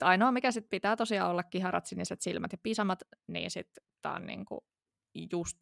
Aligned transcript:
Että 0.00 0.08
ainoa, 0.08 0.32
mikä 0.32 0.50
sit 0.50 0.70
pitää 0.70 0.96
tosiaan 0.96 1.30
olla 1.30 1.42
kiharat, 1.42 1.86
siniset 1.86 2.20
silmät 2.20 2.52
ja 2.52 2.58
pisamat, 2.62 3.02
niin 3.26 3.50
sitten 3.50 3.84
tämä 4.02 4.14
on 4.14 4.26
niinku 4.26 4.64
just 5.32 5.56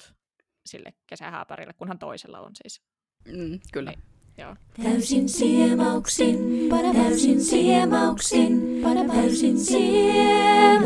sille 0.67 0.95
kesähääpärille, 1.07 1.73
kunhan 1.73 1.99
toisella 1.99 2.41
on 2.41 2.51
siis. 2.63 2.83
Mm, 3.27 3.61
kyllä. 3.73 3.91
Niin, 3.91 4.03
joo. 4.39 4.57
Täysin 4.83 5.29
siemauksin, 5.29 6.39
täysin 6.93 7.41
siemauksin, 7.41 8.83
täysin 9.13 9.59
siemauksin. 9.59 10.79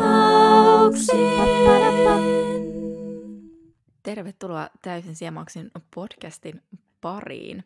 Tervetuloa 4.03 4.69
Täysin 4.81 5.15
Siemauksin 5.15 5.71
podcastin 5.95 6.61
pariin. 7.01 7.63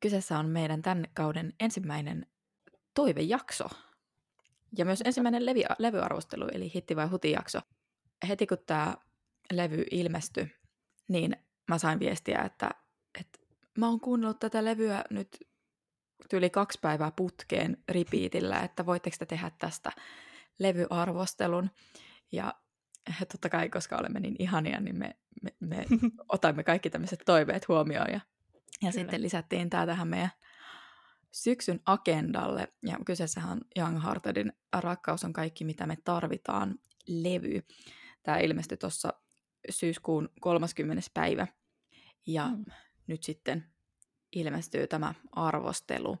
Kyseessä 0.00 0.38
on 0.38 0.46
meidän 0.46 0.82
tämän 0.82 1.04
kauden 1.14 1.52
ensimmäinen 1.60 2.26
toivejakso. 2.94 3.68
Ja 4.78 4.84
myös 4.84 5.02
ensimmäinen 5.04 5.46
levi, 5.46 5.64
levyarvostelu, 5.78 6.48
eli 6.52 6.72
hitti 6.74 6.96
vai 6.96 7.06
huti 7.06 7.30
jakso. 7.30 7.60
Heti 8.28 8.46
kun 8.46 8.58
tämä 8.66 8.94
levy 9.52 9.84
ilmestyi, 9.90 10.56
niin 11.08 11.36
mä 11.68 11.78
sain 11.78 11.98
viestiä, 11.98 12.42
että, 12.42 12.70
että 13.20 13.38
mä 13.78 13.88
oon 13.88 14.00
kuunnellut 14.00 14.38
tätä 14.38 14.64
levyä 14.64 15.04
nyt 15.10 15.38
yli 16.32 16.50
kaksi 16.50 16.78
päivää 16.82 17.12
putkeen 17.16 17.76
ripiitillä, 17.88 18.60
että 18.60 18.86
voitteko 18.86 19.16
te 19.18 19.26
tehdä 19.26 19.50
tästä 19.58 19.92
levyarvostelun. 20.58 21.70
Ja 22.32 22.54
totta 23.18 23.48
kai, 23.48 23.68
koska 23.68 23.96
olemme 23.96 24.20
niin 24.20 24.36
ihania, 24.38 24.80
niin 24.80 24.96
me, 24.96 25.16
me, 25.42 25.54
me 25.60 25.86
otamme 26.28 26.64
kaikki 26.64 26.90
tämmöiset 26.90 27.22
toiveet 27.26 27.68
huomioon. 27.68 28.12
Ja, 28.12 28.20
ja 28.82 28.92
sitten 28.92 29.22
lisättiin 29.22 29.70
tämä 29.70 29.86
tähän 29.86 30.08
meidän 30.08 30.30
syksyn 31.32 31.80
agendalle. 31.86 32.72
Ja 32.82 32.98
kyseessähän 33.06 33.52
on 33.52 33.60
Young 33.78 34.02
Heartedin 34.02 34.52
Rakkaus 34.72 35.24
on 35.24 35.32
kaikki, 35.32 35.64
mitä 35.64 35.86
me 35.86 35.96
tarvitaan 36.04 36.78
levy. 37.06 37.62
Tämä 38.22 38.38
ilmestyi 38.38 38.78
tuossa 38.78 39.12
syyskuun 39.70 40.28
30. 40.40 41.02
päivä. 41.14 41.46
Ja 42.26 42.48
mm. 42.48 42.64
nyt 43.06 43.22
sitten 43.22 43.64
ilmestyy 44.32 44.86
tämä 44.86 45.14
arvostelu. 45.32 46.18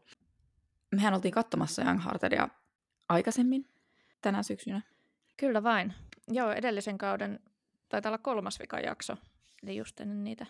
Mehän 0.92 1.14
oltiin 1.14 1.34
katsomassa 1.34 1.82
Young 1.82 2.04
Heartedia 2.04 2.48
aikaisemmin 3.08 3.68
tänä 4.22 4.42
syksynä. 4.42 4.82
Kyllä 5.36 5.62
vain. 5.62 5.94
Joo, 6.28 6.52
edellisen 6.52 6.98
kauden 6.98 7.40
taitaa 7.88 8.10
olla 8.10 8.18
kolmas 8.18 8.58
jakso, 8.84 9.16
eli 9.62 9.76
just 9.76 10.00
ennen 10.00 10.24
niitä 10.24 10.46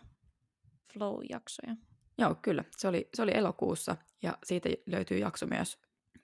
flow-jaksoja. 0.92 1.76
Joo, 2.18 2.34
kyllä. 2.34 2.64
Se 2.76 2.88
oli, 2.88 3.08
se 3.14 3.22
oli 3.22 3.30
elokuussa 3.34 3.96
ja 4.22 4.38
siitä 4.44 4.68
löytyy 4.86 5.18
jakso 5.18 5.46
myös, 5.46 5.78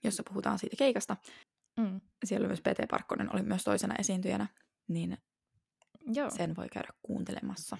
jossa 0.04 0.22
puhutaan 0.28 0.58
siitä 0.58 0.76
keikasta. 0.76 1.16
Mm. 1.80 2.00
Siellä 2.24 2.46
myös 2.46 2.60
PT 2.60 2.88
Parkkonen, 2.90 3.34
oli 3.34 3.42
myös 3.42 3.64
toisena 3.64 3.94
esiintyjänä, 3.98 4.46
niin 4.88 5.18
Joo. 6.14 6.30
sen 6.30 6.56
voi 6.56 6.68
käydä 6.68 6.88
kuuntelemassa. 7.02 7.78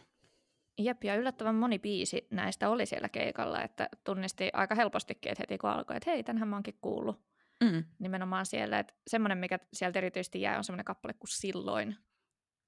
Jep, 0.78 1.04
ja 1.04 1.14
yllättävän 1.14 1.54
moni 1.54 1.78
biisi 1.78 2.26
näistä 2.30 2.70
oli 2.70 2.86
siellä 2.86 3.08
keikalla, 3.08 3.62
että 3.62 3.88
tunnisti 4.04 4.50
aika 4.52 4.74
helpostikin, 4.74 5.32
että 5.32 5.42
heti 5.42 5.58
kun 5.58 5.70
alkoi, 5.70 5.96
että 5.96 6.10
hei, 6.10 6.22
tänhän 6.22 6.48
mä 6.48 6.56
oonkin 6.56 6.78
kuullut. 6.80 7.20
Mm. 7.64 7.84
Nimenomaan 7.98 8.46
siellä, 8.46 8.78
että 8.78 8.94
semmoinen, 9.06 9.38
mikä 9.38 9.58
sieltä 9.72 9.98
erityisesti 9.98 10.40
jää, 10.40 10.58
on 10.58 10.64
semmoinen 10.64 10.84
kappale 10.84 11.12
kuin 11.12 11.28
Silloin. 11.28 11.96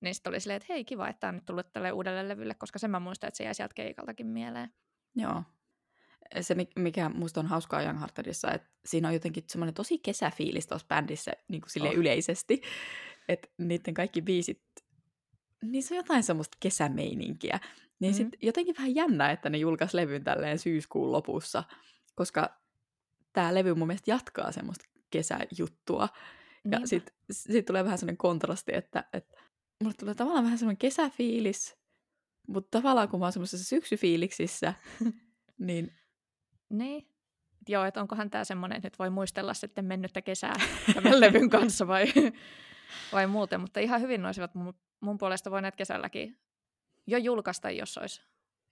Niin 0.00 0.14
sitten 0.14 0.30
oli 0.30 0.40
silleen, 0.40 0.56
että 0.56 0.72
hei, 0.72 0.84
kiva, 0.84 1.08
että 1.08 1.20
tämä 1.20 1.28
on 1.28 1.34
nyt 1.34 1.44
tullut 1.44 1.72
tälle 1.72 1.92
uudelle 1.92 2.28
levylle, 2.28 2.54
koska 2.54 2.78
sen 2.78 2.90
mä 2.90 3.00
muistan, 3.00 3.28
että 3.28 3.38
se 3.38 3.44
jäi 3.44 3.54
sieltä 3.54 3.74
keikaltakin 3.74 4.26
mieleen. 4.26 4.70
Joo. 5.16 5.42
Se, 6.40 6.56
mikä 6.76 7.08
musta 7.08 7.40
on 7.40 7.46
hauskaa 7.46 7.82
Young 7.82 7.98
Heartedissa, 7.98 8.52
että 8.52 8.68
siinä 8.84 9.08
on 9.08 9.14
jotenkin 9.14 9.44
semmoinen 9.46 9.74
tosi 9.74 9.98
kesäfiilis 9.98 10.66
tuossa 10.66 10.88
bändissä 10.88 11.32
niin 11.48 11.60
kuin 11.60 11.88
oh. 11.88 11.94
yleisesti. 11.94 12.62
Että 13.28 13.48
niiden 13.58 13.94
kaikki 13.94 14.22
biisit, 14.22 14.62
niissä 15.62 15.94
on 15.94 15.96
jotain 15.96 16.22
semmoista 16.22 16.56
kesämeininkiä. 16.60 17.60
Niin 18.00 18.12
mm-hmm. 18.12 18.16
sitten 18.16 18.38
jotenkin 18.42 18.74
vähän 18.76 18.94
jännä, 18.94 19.30
että 19.30 19.50
ne 19.50 19.58
julkaisi 19.58 19.96
levyn 19.96 20.24
tälleen 20.24 20.58
syyskuun 20.58 21.12
lopussa, 21.12 21.64
koska 22.14 22.60
tämä 23.32 23.54
levy 23.54 23.74
mun 23.74 23.86
mielestä 23.86 24.10
jatkaa 24.10 24.52
semmoista 24.52 24.84
kesäjuttua. 25.10 26.08
Ja 26.70 26.80
sitten 26.84 27.14
sit 27.30 27.66
tulee 27.66 27.84
vähän 27.84 27.98
semmoinen 27.98 28.16
kontrasti, 28.16 28.72
että, 28.74 29.04
että 29.12 29.36
mulle 29.82 29.94
tulee 29.98 30.14
tavallaan 30.14 30.44
vähän 30.44 30.58
semmoinen 30.58 30.78
kesäfiilis, 30.78 31.79
mutta 32.52 32.78
tavallaan 32.78 33.08
kun 33.08 33.20
mä 33.20 33.26
oon 33.26 33.32
semmoisessa 33.32 33.68
syksyfiiliksissä, 33.68 34.74
niin... 35.58 35.92
Niin. 36.70 37.06
Joo, 37.68 37.84
että 37.84 38.00
onkohan 38.00 38.30
tämä 38.30 38.44
semmoinen, 38.44 38.76
että 38.76 38.86
nyt 38.86 38.98
voi 38.98 39.10
muistella 39.10 39.54
sitten 39.54 39.84
mennyttä 39.84 40.22
kesää 40.22 40.54
tämän 40.94 41.20
levyn 41.20 41.50
kanssa 41.50 41.86
vai, 41.86 42.06
vai 43.12 43.26
muuten. 43.26 43.60
Mutta 43.60 43.80
ihan 43.80 44.00
hyvin 44.00 44.26
olisivat 44.26 44.54
mun, 44.54 44.74
mun 45.00 45.18
puolesta 45.18 45.50
voineet 45.50 45.76
kesälläkin 45.76 46.38
jo 47.06 47.18
julkaista, 47.18 47.70
jos 47.70 47.98
olisi 47.98 48.22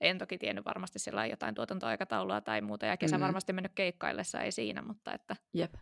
en 0.01 0.19
toki 0.19 0.39
tiennyt 0.39 0.65
varmasti 0.65 0.99
sillä 0.99 1.27
jotain 1.27 1.55
tuotantoaikataulua 1.55 2.41
tai 2.41 2.61
muuta, 2.61 2.87
ja 2.87 2.97
kesä 2.97 3.19
mm. 3.19 3.23
varmasti 3.23 3.53
mennyt 3.53 3.73
keikkaillessa, 3.75 4.41
ei 4.41 4.53
siinä, 4.53 4.83
mutta 4.83 5.15
että 5.15 5.37
Jep. 5.55 5.75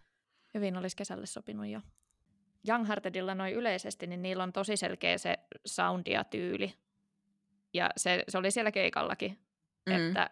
hyvin 0.55 0.77
olisi 0.77 0.97
kesälle 0.97 1.27
sopinut 1.27 1.67
jo. 1.67 1.81
Young 2.69 2.89
Heartedilla 2.89 3.35
noin 3.35 3.55
yleisesti, 3.55 4.07
niin 4.07 4.23
niillä 4.23 4.43
on 4.43 4.53
tosi 4.53 4.77
selkeä 4.77 5.19
se 5.19 5.39
soundi 5.67 6.11
ja 6.11 6.25
tyyli. 6.25 6.75
Ja 7.75 7.91
se, 7.97 8.25
se 8.29 8.39
oli 8.39 8.51
siellä 8.51 8.73
keikallakin, 8.73 9.39
mm. 9.89 9.93
että 9.95 10.31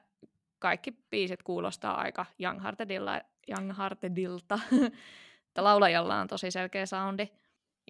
kaikki 0.58 0.92
biisit 1.10 1.42
kuulostaa 1.42 2.00
aika 2.00 2.26
Young, 2.40 2.62
Heartedilla, 2.62 3.20
Young 3.48 3.78
Heartedilta. 3.78 4.58
että 5.48 5.64
laulajalla 5.64 6.20
on 6.20 6.28
tosi 6.28 6.50
selkeä 6.50 6.86
soundi. 6.86 7.28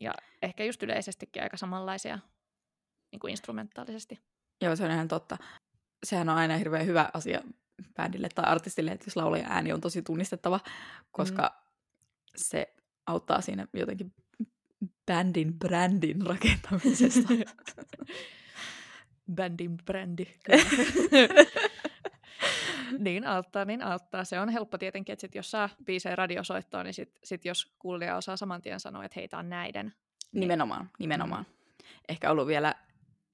Ja 0.01 0.15
ehkä 0.43 0.65
just 0.65 0.83
yleisestikin 0.83 1.43
aika 1.43 1.57
samanlaisia 1.57 2.19
niin 3.13 3.21
kuin 3.21 3.31
instrumentaalisesti. 3.31 4.21
Joo, 4.63 4.77
se 4.77 4.85
on 4.85 4.91
ihan 4.91 5.09
totta 5.09 5.37
sehän 6.05 6.29
on 6.29 6.37
aina 6.37 6.57
hirveän 6.57 6.87
hyvä 6.87 7.11
asia 7.15 7.41
bändille 7.97 8.29
tai 8.35 8.45
artistille, 8.45 8.91
että 8.91 9.07
jos 9.07 9.17
laulajan 9.17 9.53
ääni 9.53 9.73
on 9.73 9.81
tosi 9.81 10.03
tunnistettava, 10.03 10.61
koska 11.11 11.43
mm. 11.43 11.71
se 12.37 12.75
auttaa 13.07 13.41
siinä 13.41 13.67
jotenkin 13.73 14.13
bändin 15.07 15.59
brändin 15.59 16.27
rakentamisesta. 16.27 17.29
bändin 19.35 19.77
brändi. 19.85 20.27
niin 22.99 23.27
auttaa, 23.27 23.65
niin 23.65 23.83
auttaa. 23.83 24.25
Se 24.25 24.41
on 24.41 24.49
helppo 24.49 24.79
tietenkin, 24.79 25.13
että 25.13 25.21
sit 25.21 25.35
jos 25.35 25.51
saa 25.51 25.69
biisejä 25.85 26.17
radiosoittoa, 26.17 26.83
niin 26.83 26.95
sit, 26.95 27.19
sit 27.25 27.45
jos 27.45 27.75
kuulija 27.79 28.17
osaa 28.17 28.37
saman 28.37 28.63
tien 28.63 28.81
sanoa, 28.81 29.05
että 29.05 29.21
heitä 29.21 29.39
on 29.39 29.49
näiden. 29.49 29.93
Niin... 30.33 30.41
Nimenomaan, 30.41 30.91
nimenomaan. 30.99 31.47
Ehkä 32.09 32.31
ollut 32.31 32.47
vielä 32.47 32.75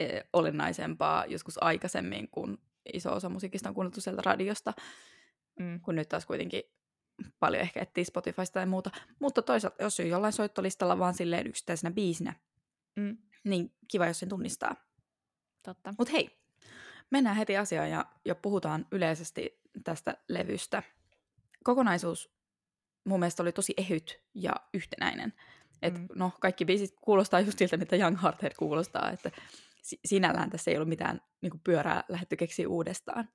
Eh, 0.01 0.25
olennaisempaa 0.33 1.27
joskus 1.27 1.63
aikaisemmin, 1.63 2.29
kun 2.29 2.59
iso 2.93 3.13
osa 3.13 3.29
musiikista 3.29 3.69
on 3.69 3.75
kuunneltu 3.75 4.01
sieltä 4.01 4.23
radiosta, 4.25 4.73
mm. 5.59 5.81
kun 5.81 5.95
nyt 5.95 6.09
taas 6.09 6.27
kuitenkin 6.27 6.63
paljon 7.41 7.63
ehkä 7.63 7.81
etsii 7.81 8.05
Spotifysta 8.05 8.55
tai 8.55 8.67
muuta. 8.67 8.91
Mutta 9.19 9.43
toisaalta, 9.43 9.83
jos 9.83 10.01
on 10.01 10.09
jollain 10.09 10.33
soittolistalla 10.33 10.99
vaan 10.99 11.15
silleen 11.15 11.47
yksittäisenä 11.47 11.91
biisinä, 11.91 12.35
mm. 12.97 13.17
niin 13.45 13.73
kiva, 13.89 14.07
jos 14.07 14.19
sen 14.19 14.29
tunnistaa. 14.29 14.77
Totta. 15.63 15.95
Mutta 15.99 16.13
hei, 16.13 16.41
mennään 17.11 17.37
heti 17.37 17.57
asiaan 17.57 17.91
ja, 17.91 18.05
ja 18.25 18.35
puhutaan 18.35 18.87
yleisesti 18.93 19.61
tästä 19.85 20.17
levystä. 20.29 20.83
Kokonaisuus 21.65 22.41
mun 23.05 23.21
mielestä 23.21 23.43
oli 23.43 23.53
tosi 23.53 23.75
ehyt 23.77 24.23
ja 24.35 24.53
yhtenäinen. 24.75 25.33
Et, 25.83 25.99
mm. 25.99 26.09
No, 26.15 26.33
kaikki 26.41 26.65
biisit 26.65 26.95
kuulostaa 27.01 27.41
just 27.41 27.59
siltä, 27.59 27.77
mitä 27.77 27.97
Young 27.97 28.23
Hearted 28.23 28.53
kuulostaa, 28.59 29.11
että 29.11 29.31
sinällään 30.05 30.51
tässä 30.51 30.71
ei 30.71 30.77
ollut 30.77 30.89
mitään 30.89 31.21
niin 31.41 31.51
kuin 31.51 31.61
pyörää 31.65 32.05
lähdetty 32.09 32.37
keksiä 32.37 32.69
uudestaan. 32.69 33.29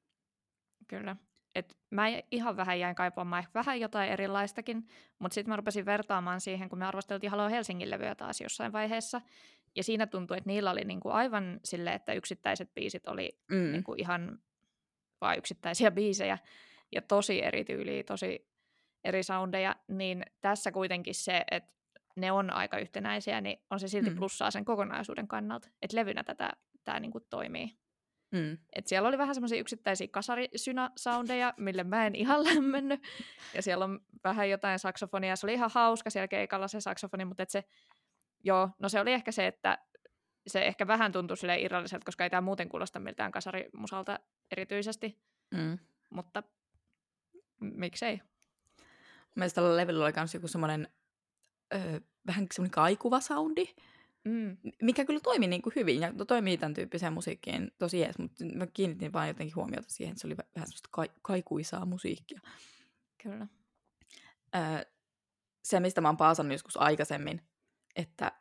Kyllä. 0.88 1.16
Et 1.56 1.78
mä 1.90 2.03
ihan 2.31 2.58
vähän 2.58 2.80
jäin 2.80 2.96
kaipaamaan 2.96 3.47
vähän 3.53 3.80
jotain 3.80 4.12
erilaistakin, 4.12 4.88
mutta 5.19 5.35
sitten 5.35 5.50
mä 5.50 5.56
rupesin 5.56 5.85
vertaamaan 5.85 6.41
siihen, 6.41 6.69
kun 6.69 6.80
me 6.80 6.85
arvosteltiin 6.85 7.31
Halo 7.31 7.50
Helsingin 7.50 7.90
levyä 7.90 8.16
taas 8.16 8.41
jossain 8.41 8.72
vaiheessa. 8.72 9.22
Ja 9.75 9.83
siinä 9.83 10.07
tuntui, 10.07 10.37
että 10.37 10.47
niillä 10.47 10.72
oli 10.72 10.83
niinku 10.83 11.09
aivan 11.09 11.59
sille, 11.63 11.93
että 11.93 12.13
yksittäiset 12.13 12.73
biisit 12.73 13.07
oli 13.07 13.39
mm. 13.51 13.72
niinku 13.72 13.93
ihan 13.93 14.39
vain 15.22 15.37
yksittäisiä 15.37 15.91
biisejä 15.91 16.37
ja 16.91 17.01
tosi 17.01 17.43
eri 17.43 17.66
tyyliä, 17.66 18.03
tosi 18.03 18.47
eri 19.03 19.23
soundeja, 19.23 19.75
niin 19.87 20.25
tässä 20.41 20.72
kuitenkin 20.72 21.16
se, 21.16 21.43
että 21.51 21.75
ne 22.16 22.31
on 22.31 22.53
aika 22.53 22.77
yhtenäisiä, 22.77 23.41
niin 23.41 23.57
on 23.69 23.79
se 23.79 23.87
silti 23.87 24.09
mm. 24.09 24.16
plussaa 24.16 24.51
sen 24.51 24.66
kokonaisuuden 24.66 25.27
kannalta, 25.27 25.69
että 25.81 25.97
levynä 25.97 26.23
tätä 26.23 26.53
tämä 26.83 26.99
niinku 26.99 27.19
toimii. 27.19 27.77
Mm. 28.31 28.57
Et 28.73 28.87
siellä 28.87 29.07
oli 29.07 29.17
vähän 29.17 29.35
semmoisia 29.35 29.59
yksittäisiä 29.59 30.07
kasarisynä-soundeja, 30.11 31.53
mille 31.57 31.83
mä 31.83 32.05
en 32.05 32.16
ihan 32.16 32.43
lämmennyt. 32.53 32.99
Ja 33.53 33.61
siellä 33.61 33.85
on 33.85 33.99
vähän 34.23 34.49
jotain 34.49 34.79
saksofonia. 34.79 35.35
Se 35.35 35.45
oli 35.45 35.53
ihan 35.53 35.69
hauska 35.73 36.09
siellä 36.09 36.27
keikalla 36.27 36.67
se 36.67 36.81
saksofoni, 36.81 37.25
mutta 37.25 37.43
et 37.43 37.49
se, 37.49 37.63
joo, 38.46 38.70
no 38.80 38.90
se 38.90 39.00
oli 39.00 39.12
ehkä 39.12 39.32
se, 39.32 39.47
että 39.47 39.78
se 40.47 40.66
ehkä 40.66 40.88
vähän 40.88 41.12
tuntui 41.12 41.38
sille 41.38 41.59
irralliselta, 41.59 42.06
koska 42.06 42.24
ei 42.24 42.30
tämä 42.30 42.42
muuten 42.42 42.70
kuulosta 42.70 43.00
miltään 43.00 43.32
kasarimusalta 43.32 44.20
erityisesti. 44.52 45.20
Mm. 45.52 45.78
Mutta 46.09 46.44
miksei? 47.59 48.22
Mielestäni 49.36 49.66
tällä 49.66 49.78
levyllä 49.78 50.06
oli 50.06 50.14
myös 50.16 50.34
joku 50.34 50.47
semmoinen 50.47 50.88
ö, 51.74 52.02
vähän 52.28 52.47
semmoinen 52.52 52.72
kaikuva 52.72 53.20
soundi, 53.20 53.66
Mm. 54.26 54.58
mikä 54.82 55.06
kyllä 55.06 55.20
toimi 55.20 55.47
niin 55.47 55.62
kuin 55.62 55.74
hyvin 55.76 56.02
ja 56.02 56.14
toimii 56.28 56.58
tämän 56.58 56.74
tyyppiseen 56.74 57.14
musiikkiin 57.14 57.72
tosi 57.78 58.00
jees, 58.00 58.18
mutta 58.18 58.46
mä 58.56 58.68
kiinnitin 58.68 59.14
vaan 59.14 59.28
jotenkin 59.28 59.56
huomiota 59.56 59.90
siihen, 59.90 60.12
että 60.12 60.22
se 60.22 60.28
oli 60.28 60.38
vähän 60.38 60.68
semmoista 60.68 60.90
ka- 60.92 61.14
kaikuisaa 61.22 61.86
musiikkia. 61.86 62.40
Kyllä. 63.24 63.47
Öö, 64.56 64.86
se, 65.64 65.80
mistä 65.80 66.02
mä 66.02 66.08
oon 66.08 66.18
paasannut 66.18 66.53
joskus 66.53 66.78
aikaisemmin, 66.78 67.42
että 67.96 68.32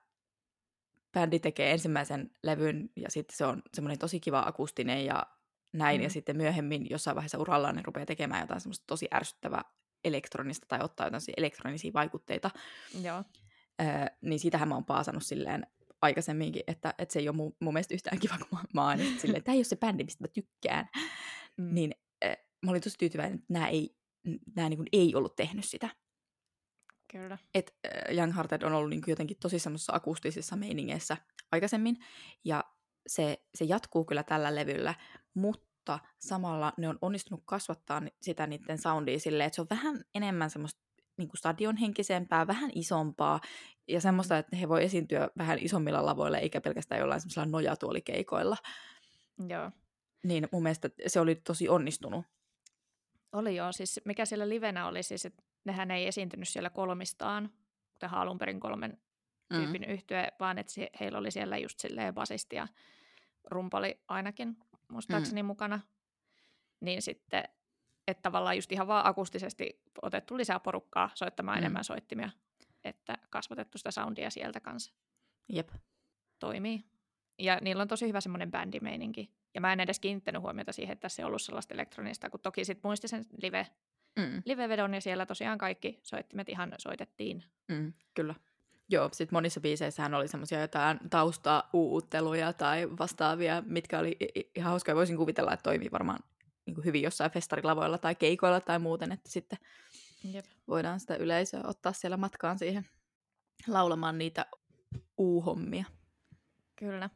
bändi 1.12 1.38
tekee 1.38 1.72
ensimmäisen 1.72 2.30
levyn 2.42 2.90
ja 2.96 3.10
sitten 3.10 3.36
se 3.36 3.46
on 3.46 3.62
semmoinen 3.74 3.98
tosi 3.98 4.20
kiva 4.20 4.42
akustinen 4.46 5.04
ja 5.04 5.26
näin, 5.72 6.00
mm. 6.00 6.02
ja 6.02 6.10
sitten 6.10 6.36
myöhemmin 6.36 6.86
jossain 6.90 7.14
vaiheessa 7.14 7.38
urallaan 7.38 7.76
ne 7.76 7.82
rupeaa 7.84 8.06
tekemään 8.06 8.40
jotain 8.40 8.60
semmoista 8.60 8.84
tosi 8.86 9.08
ärsyttävää 9.14 9.64
elektronista 10.04 10.66
tai 10.68 10.78
ottaa 10.82 11.06
jotain 11.06 11.22
elektronisia 11.36 11.92
vaikutteita, 11.92 12.50
Joo. 13.02 13.24
öö, 13.82 13.86
niin 14.20 14.38
sitähän 14.38 14.68
mä 14.68 14.74
oon 14.74 14.84
paasannut 14.84 15.22
silleen 15.22 15.66
aikaisemminkin, 16.02 16.62
että, 16.66 16.94
että 16.98 17.12
se 17.12 17.18
ei 17.18 17.28
ole 17.28 17.36
mun, 17.36 17.56
mun 17.60 17.74
mielestä 17.74 17.94
yhtään 17.94 18.18
kiva, 18.18 18.38
kun 18.38 18.58
mä, 18.58 18.64
mä 18.74 18.88
oon 18.88 18.98
silleen, 18.98 19.38
että 19.38 19.44
tämä 19.44 19.54
ei 19.54 19.58
ole 19.58 19.64
se 19.64 19.76
bändi, 19.76 20.04
mistä 20.04 20.24
mä 20.24 20.28
tykkään. 20.28 20.88
Mm. 21.56 21.74
Niin 21.74 21.94
äh, 22.24 22.36
mä 22.64 22.70
olin 22.70 22.82
tosi 22.82 22.98
tyytyväinen, 22.98 23.34
että 23.34 23.52
nämä 23.52 23.68
ei, 23.68 23.96
nämä 24.56 24.68
niin 24.68 24.84
ei 24.92 25.14
ollut 25.14 25.36
tehnyt 25.36 25.64
sitä. 25.64 25.88
Kyllä. 27.14 27.38
äh, 27.56 28.16
Young 28.16 28.34
Hearted 28.34 28.62
on 28.62 28.72
ollut 28.72 28.90
niin 28.90 29.02
kuin 29.02 29.12
jotenkin 29.12 29.36
tosi 29.40 29.58
semmoisessa 29.58 29.92
akustisissa 29.92 30.56
meiningeissä 30.56 31.16
aikaisemmin, 31.52 31.96
ja 32.44 32.64
se, 33.06 33.42
se 33.54 33.64
jatkuu 33.64 34.04
kyllä 34.04 34.22
tällä 34.22 34.54
levyllä, 34.54 34.94
mutta 35.34 35.98
samalla 36.18 36.72
ne 36.78 36.88
on 36.88 36.98
onnistunut 37.00 37.42
kasvattaa 37.44 38.02
sitä 38.22 38.46
niiden 38.46 38.78
soundia 38.78 39.18
silleen, 39.18 39.46
että 39.46 39.54
se 39.54 39.60
on 39.60 39.66
vähän 39.70 40.04
enemmän 40.14 40.50
semmoista 40.50 40.80
niin 41.16 41.28
kuin 41.28 41.38
stadionhenkisempää, 41.38 42.46
vähän 42.46 42.70
isompaa, 42.74 43.40
ja 43.88 44.00
semmoista, 44.00 44.38
että 44.38 44.56
he 44.56 44.68
voi 44.68 44.84
esiintyä 44.84 45.28
vähän 45.38 45.58
isommilla 45.60 46.06
lavoilla, 46.06 46.38
eikä 46.38 46.60
pelkästään 46.60 46.98
jollain 46.98 47.20
semmoisilla 47.20 47.46
nojatuolikeikoilla. 47.46 48.56
Joo. 49.48 49.70
Niin 50.24 50.48
mun 50.52 50.62
mielestä 50.62 50.90
se 51.06 51.20
oli 51.20 51.34
tosi 51.34 51.68
onnistunut. 51.68 52.26
Oli 53.32 53.56
joo, 53.56 53.72
siis 53.72 54.00
mikä 54.04 54.24
siellä 54.24 54.48
livenä 54.48 54.86
oli 54.86 55.02
siis, 55.02 55.24
että 55.24 55.42
nehän 55.64 55.90
ei 55.90 56.06
esiintynyt 56.06 56.48
siellä 56.48 56.70
kolmistaan, 56.70 57.50
tähän 57.98 58.20
alun 58.20 58.38
perin 58.38 58.60
kolmen 58.60 58.98
tyypin 59.48 59.82
mm. 59.82 59.92
yhtye, 59.92 60.28
vaan 60.40 60.58
että 60.58 60.72
heillä 61.00 61.18
oli 61.18 61.30
siellä 61.30 61.58
just 61.58 61.78
silleen 61.78 62.14
basisti 62.14 62.56
ja 62.56 62.68
rumpali 63.44 64.00
ainakin 64.08 64.56
muistaakseni 64.88 65.42
mm. 65.42 65.46
mukana. 65.46 65.80
Niin 66.80 67.02
sitten, 67.02 67.44
että 68.08 68.22
tavallaan 68.22 68.56
just 68.56 68.72
ihan 68.72 68.86
vaan 68.86 69.06
akustisesti 69.06 69.82
otettu 70.02 70.36
lisää 70.36 70.60
porukkaa 70.60 71.10
soittamaan 71.14 71.58
mm. 71.58 71.58
enemmän 71.58 71.84
soittimia, 71.84 72.30
että 72.84 73.18
kasvatettu 73.30 73.78
sitä 73.78 73.90
soundia 73.90 74.30
sieltä 74.30 74.60
kanssa 74.60 74.94
Jep. 75.48 75.68
toimii. 76.38 76.84
Ja 77.38 77.58
niillä 77.60 77.82
on 77.82 77.88
tosi 77.88 78.08
hyvä 78.08 78.20
semmoinen 78.20 78.50
bändimeininki. 78.50 79.30
Ja 79.54 79.60
mä 79.60 79.72
en 79.72 79.80
edes 79.80 80.00
kiinnittänyt 80.00 80.42
huomiota 80.42 80.72
siihen, 80.72 80.92
että 80.92 81.02
tässä 81.02 81.22
ei 81.22 81.26
ollut 81.26 81.42
sellaista 81.42 81.74
elektronista, 81.74 82.30
kun 82.30 82.40
toki 82.40 82.64
sit 82.64 82.82
muisti 82.82 83.08
sen 83.08 83.24
live, 83.42 83.66
Mm. 84.16 84.42
live-vedon 84.44 84.94
ja 84.94 85.00
siellä 85.00 85.26
tosiaan 85.26 85.58
kaikki 85.58 86.00
soittimet 86.02 86.48
ihan 86.48 86.72
soitettiin. 86.78 87.44
Mm, 87.68 87.92
kyllä. 88.14 88.34
Joo, 88.88 89.08
sit 89.12 89.32
monissa 89.32 89.60
biiseissähän 89.60 90.14
oli 90.14 90.28
semmoisia 90.28 90.60
jotain 90.60 91.00
tausta-uutteluja 91.10 92.52
tai 92.52 92.88
vastaavia, 92.98 93.62
mitkä 93.66 93.98
oli 93.98 94.16
ihan 94.54 94.70
hauskoja. 94.70 94.94
Voisin 94.94 95.16
kuvitella, 95.16 95.52
että 95.52 95.62
toimii 95.62 95.92
varmaan 95.92 96.20
niin 96.66 96.74
kuin 96.74 96.84
hyvin 96.84 97.02
jossain 97.02 97.30
festarilavoilla 97.30 97.98
tai 97.98 98.14
keikoilla 98.14 98.60
tai 98.60 98.78
muuten, 98.78 99.12
että 99.12 99.30
sitten 99.30 99.58
Jep. 100.24 100.44
voidaan 100.68 101.00
sitä 101.00 101.16
yleisöä 101.16 101.60
ottaa 101.64 101.92
siellä 101.92 102.16
matkaan 102.16 102.58
siihen 102.58 102.86
laulamaan 103.68 104.18
niitä 104.18 104.46
uuhommia. 105.18 105.84
Kyllä. 106.76 107.10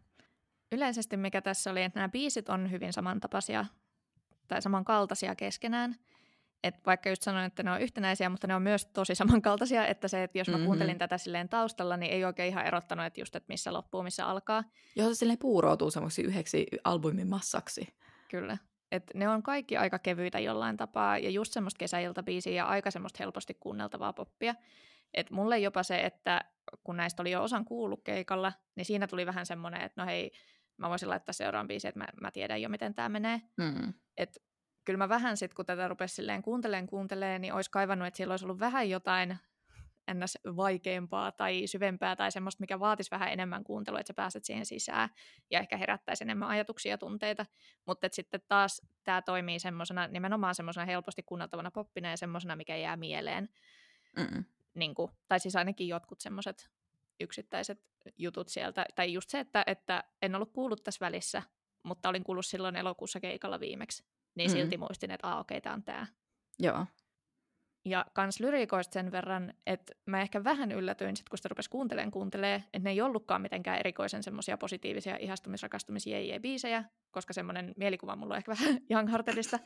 Yleisesti 0.72 1.16
mikä 1.16 1.40
tässä 1.40 1.70
oli, 1.70 1.82
että 1.82 1.98
nämä 1.98 2.08
biisit 2.08 2.48
on 2.48 2.70
hyvin 2.70 2.92
samantapaisia 2.92 3.66
tai 4.48 4.62
samankaltaisia 4.62 5.34
keskenään. 5.34 5.96
Et 6.64 6.75
vaikka 6.87 7.08
just 7.08 7.22
sanoin, 7.22 7.44
että 7.44 7.62
ne 7.62 7.70
on 7.70 7.81
yhtenäisiä, 7.81 8.28
mutta 8.28 8.46
ne 8.46 8.55
on 8.55 8.62
myös 8.62 8.87
tosi 8.87 9.14
samankaltaisia, 9.14 9.87
että 9.87 10.08
se, 10.08 10.22
että 10.22 10.38
jos 10.38 10.49
mä 10.49 10.56
Mhm. 10.56 10.66
kuuntelin 10.66 10.99
tätä 10.99 11.19
silleen 11.19 11.49
taustalla, 11.49 11.96
niin 11.96 12.12
ei 12.12 12.25
oikein 12.25 12.49
ihan 12.49 12.66
erottanut, 12.66 13.06
että 13.06 13.20
just, 13.20 13.37
että 13.37 13.52
missä 13.52 13.72
loppuu, 13.72 14.02
missä 14.02 14.26
alkaa. 14.26 14.64
Joo, 14.96 15.08
se 15.08 15.14
silleen 15.14 15.38
puuroutuu 15.38 15.90
semmoiksi 15.90 16.22
yhdeksi 16.22 16.66
albumin 16.84 17.28
massaksi. 17.28 17.88
Kyllä. 18.31 18.56
Et 18.93 19.02
ne 19.14 19.28
on 19.28 19.43
kaikki 19.43 19.76
aika 19.76 19.99
kevyitä 19.99 20.38
jollain 20.38 20.76
tapaa 20.76 21.19
ja 21.19 21.31
just 21.31 21.52
semmoista 21.52 21.78
kesäiltabiisiä 21.78 22.52
ja 22.52 22.66
aika 22.66 22.90
semmoista 22.90 23.16
helposti 23.19 23.54
kuunneltavaa 23.61 24.12
poppia. 24.12 24.54
Et 25.14 25.31
mulle 25.31 25.58
jopa 25.58 25.82
se, 25.82 26.00
että 26.00 26.40
kun 26.84 26.96
näistä 26.96 27.22
oli 27.22 27.31
jo 27.31 27.43
osan 27.43 27.64
kuullut 27.64 28.00
keikalla, 28.04 28.52
niin 28.76 28.84
siinä 28.84 29.06
tuli 29.06 29.26
vähän 29.26 29.46
semmoinen, 29.46 29.81
että 29.81 30.00
no 30.02 30.06
hei, 30.06 30.31
mä 30.76 30.88
voisin 30.90 31.08
laittaa 31.08 31.32
seuraavan 31.32 31.69
biisin, 31.69 31.88
että 31.88 31.99
mä, 31.99 32.06
mä 32.20 32.31
tiedän 32.31 32.62
jo, 32.62 32.69
miten 32.69 32.94
tämä 32.94 33.08
menee. 33.08 33.40
Mm. 33.56 33.93
Et 34.16 34.38
kyllä 34.88 34.99
mä 34.99 35.08
vähän 35.08 35.37
sitten, 35.37 35.56
kun 35.56 35.67
tätä 35.67 35.88
rupesi 35.88 36.14
silleen 36.14 36.43
kuunteleen 36.43 36.87
kuunteleen, 36.87 37.40
niin 37.40 37.52
olisi 37.52 37.70
kaivannut, 37.70 38.08
että 38.08 38.17
siellä 38.17 38.32
olisi 38.32 38.44
ollut 38.44 38.58
vähän 38.58 38.90
jotain 38.90 39.38
ns. 40.14 40.38
vaikeampaa 40.56 41.32
tai 41.32 41.67
syvempää 41.67 42.17
tai 42.17 42.32
semmoista, 42.32 42.61
mikä 42.61 42.81
vaatisi 42.81 43.11
vähän 43.11 43.32
enemmän 43.32 43.64
kuuntelua, 43.64 44.00
että 44.00 44.08
sä 44.11 44.14
pääset 44.14 44.44
siihen 44.44 44.67
sisään 44.67 45.08
ja 45.50 45.61
ehkä 45.61 45.76
herättäisi 45.76 46.25
enemmän 46.25 46.49
ajatuksia 46.49 46.90
ja 46.90 46.99
tunteita. 46.99 47.46
Mutta 47.87 48.08
sitten 48.12 48.40
taas 48.49 48.82
tämä 49.05 49.23
toimii 49.23 49.58
semmoisena, 49.58 50.06
nimenomaan 50.06 50.55
semmoisena 50.55 50.87
helposti 50.87 51.23
kuunneltavana 51.23 51.70
poppina 51.70 52.11
ja 52.11 52.17
semmoisena, 52.17 52.56
mikä 52.56 52.76
jää 52.76 52.96
mieleen. 52.96 53.49
Mm. 54.17 54.44
Niin 54.75 54.94
kuin, 54.94 55.12
tai 55.29 55.40
siis 55.40 55.56
ainakin 55.56 55.88
jotkut 55.88 56.20
semmoiset 56.20 56.70
yksittäiset 57.20 57.79
jutut 58.17 58.49
sieltä. 58.49 58.87
Tai 58.94 59.12
just 59.12 59.31
se, 59.31 59.40
että, 59.40 59.64
että 59.67 60.05
en 60.23 60.35
ollut 60.35 60.52
kuullut 60.52 60.85
tässä 60.85 61.06
välissä, 61.06 61.43
mutta 61.82 62.08
olin 62.08 62.25
kuullut 62.25 62.46
silloin 62.46 62.76
elokuussa 62.76 63.20
keikalla 63.20 63.61
viimeksi. 63.61 64.17
Niin 64.38 64.50
Mm. 64.50 64.56
silti 64.56 64.76
muistin, 64.76 65.11
että 65.11 65.29
aa 65.29 65.40
okei, 65.40 65.56
okay, 65.56 65.61
tämä 65.61 65.75
on 65.75 65.82
tämä. 65.82 66.06
Joo. 66.58 66.87
Ja 67.85 68.06
kans 68.12 68.40
lyriikoista 68.40 68.93
sen 68.93 69.12
verran, 69.12 69.55
että 69.67 69.93
mä 70.06 70.20
ehkä 70.20 70.44
vähän 70.44 70.73
yllätyin, 70.73 71.17
sit, 71.17 71.29
kun 71.29 71.38
sitä 71.38 71.49
rupesi 71.49 71.70
kuuntelemaan 71.70 72.11
kuuntelee, 72.11 72.55
että 72.55 72.79
ne 72.79 72.90
ei 72.90 73.00
ollutkaan 73.00 73.43
mitenkään 73.43 73.79
erikoisen 73.79 74.23
semmoisia 74.23 74.58
positiivisia 74.58 75.17
ihastumis-, 75.17 75.62
rakastumis 75.62 76.05
biisejä, 76.43 76.85
koska 77.11 77.32
semmoinen 77.32 77.75
mielikuva 77.76 78.17
mulla 78.17 78.35
on 78.35 78.38
ehkä 78.38 78.52
vähän 78.58 78.81
Young 78.90 79.11
Heartedista. 79.11 79.58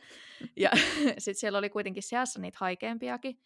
Ja 0.57 0.69
sitten 1.17 1.39
siellä 1.39 1.57
oli 1.57 1.69
kuitenkin 1.69 2.03
seassa 2.03 2.39
niitä 2.39 2.57
haikeampiakin. 2.61 3.39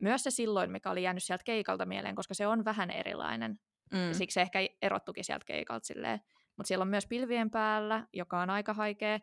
Myös 0.00 0.22
se 0.22 0.30
silloin, 0.30 0.70
mikä 0.70 0.90
oli 0.90 1.02
jäänyt 1.02 1.22
sieltä 1.22 1.44
keikalta 1.44 1.86
mieleen, 1.86 2.14
koska 2.14 2.34
se 2.34 2.46
on 2.46 2.64
vähän 2.64 2.90
erilainen. 2.90 3.60
Mm. 3.92 4.08
Ja 4.08 4.14
siksi 4.14 4.34
se 4.34 4.40
ehkä 4.40 4.58
erottukin 4.82 5.24
sieltä 5.24 5.44
keikalta 5.44 5.86
silleen. 5.86 6.20
Mutta 6.56 6.68
siellä 6.68 6.82
on 6.82 6.88
myös 6.88 7.06
Pilvien 7.06 7.50
päällä, 7.50 8.06
joka 8.12 8.40
on 8.40 8.50
aika 8.50 8.74
haikea, 8.74 9.20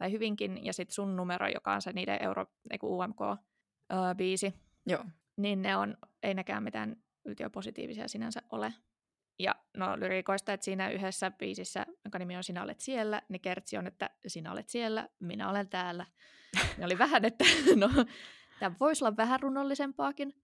tai 0.00 0.12
hyvinkin, 0.12 0.64
ja 0.64 0.72
sitten 0.72 0.94
sun 0.94 1.16
numero, 1.16 1.48
joka 1.48 1.72
on 1.72 1.82
se 1.82 1.92
niiden 1.92 2.22
Euro, 2.22 2.46
eiku 2.70 2.98
UMK-biisi 2.98 4.54
Joo. 4.86 5.04
niin 5.36 5.62
ne 5.62 5.76
on, 5.76 5.96
ei 6.22 6.34
nekään 6.34 6.62
mitään 6.62 6.96
yltiöpositiivisia 7.24 8.08
sinänsä 8.08 8.42
ole. 8.50 8.74
Ja 9.38 9.54
no 9.76 10.00
lyriikoista, 10.00 10.52
että 10.52 10.64
siinä 10.64 10.90
yhdessä 10.90 11.30
biisissä, 11.30 11.86
jonka 12.04 12.18
nimi 12.18 12.36
on 12.36 12.44
Sinä 12.44 12.62
olet 12.62 12.80
siellä, 12.80 13.22
niin 13.28 13.40
kertsi 13.40 13.78
on, 13.78 13.86
että 13.86 14.10
sinä 14.26 14.52
olet 14.52 14.68
siellä, 14.68 15.08
minä 15.18 15.50
olen 15.50 15.68
täällä. 15.68 16.06
Ne 16.78 16.84
oli 16.84 16.98
vähän, 16.98 17.24
että 17.24 17.44
no, 17.76 17.88
tämä 18.60 18.76
voisi 18.80 19.04
olla 19.04 19.16
vähän 19.16 19.40
runnollisempaakin, 19.40 20.34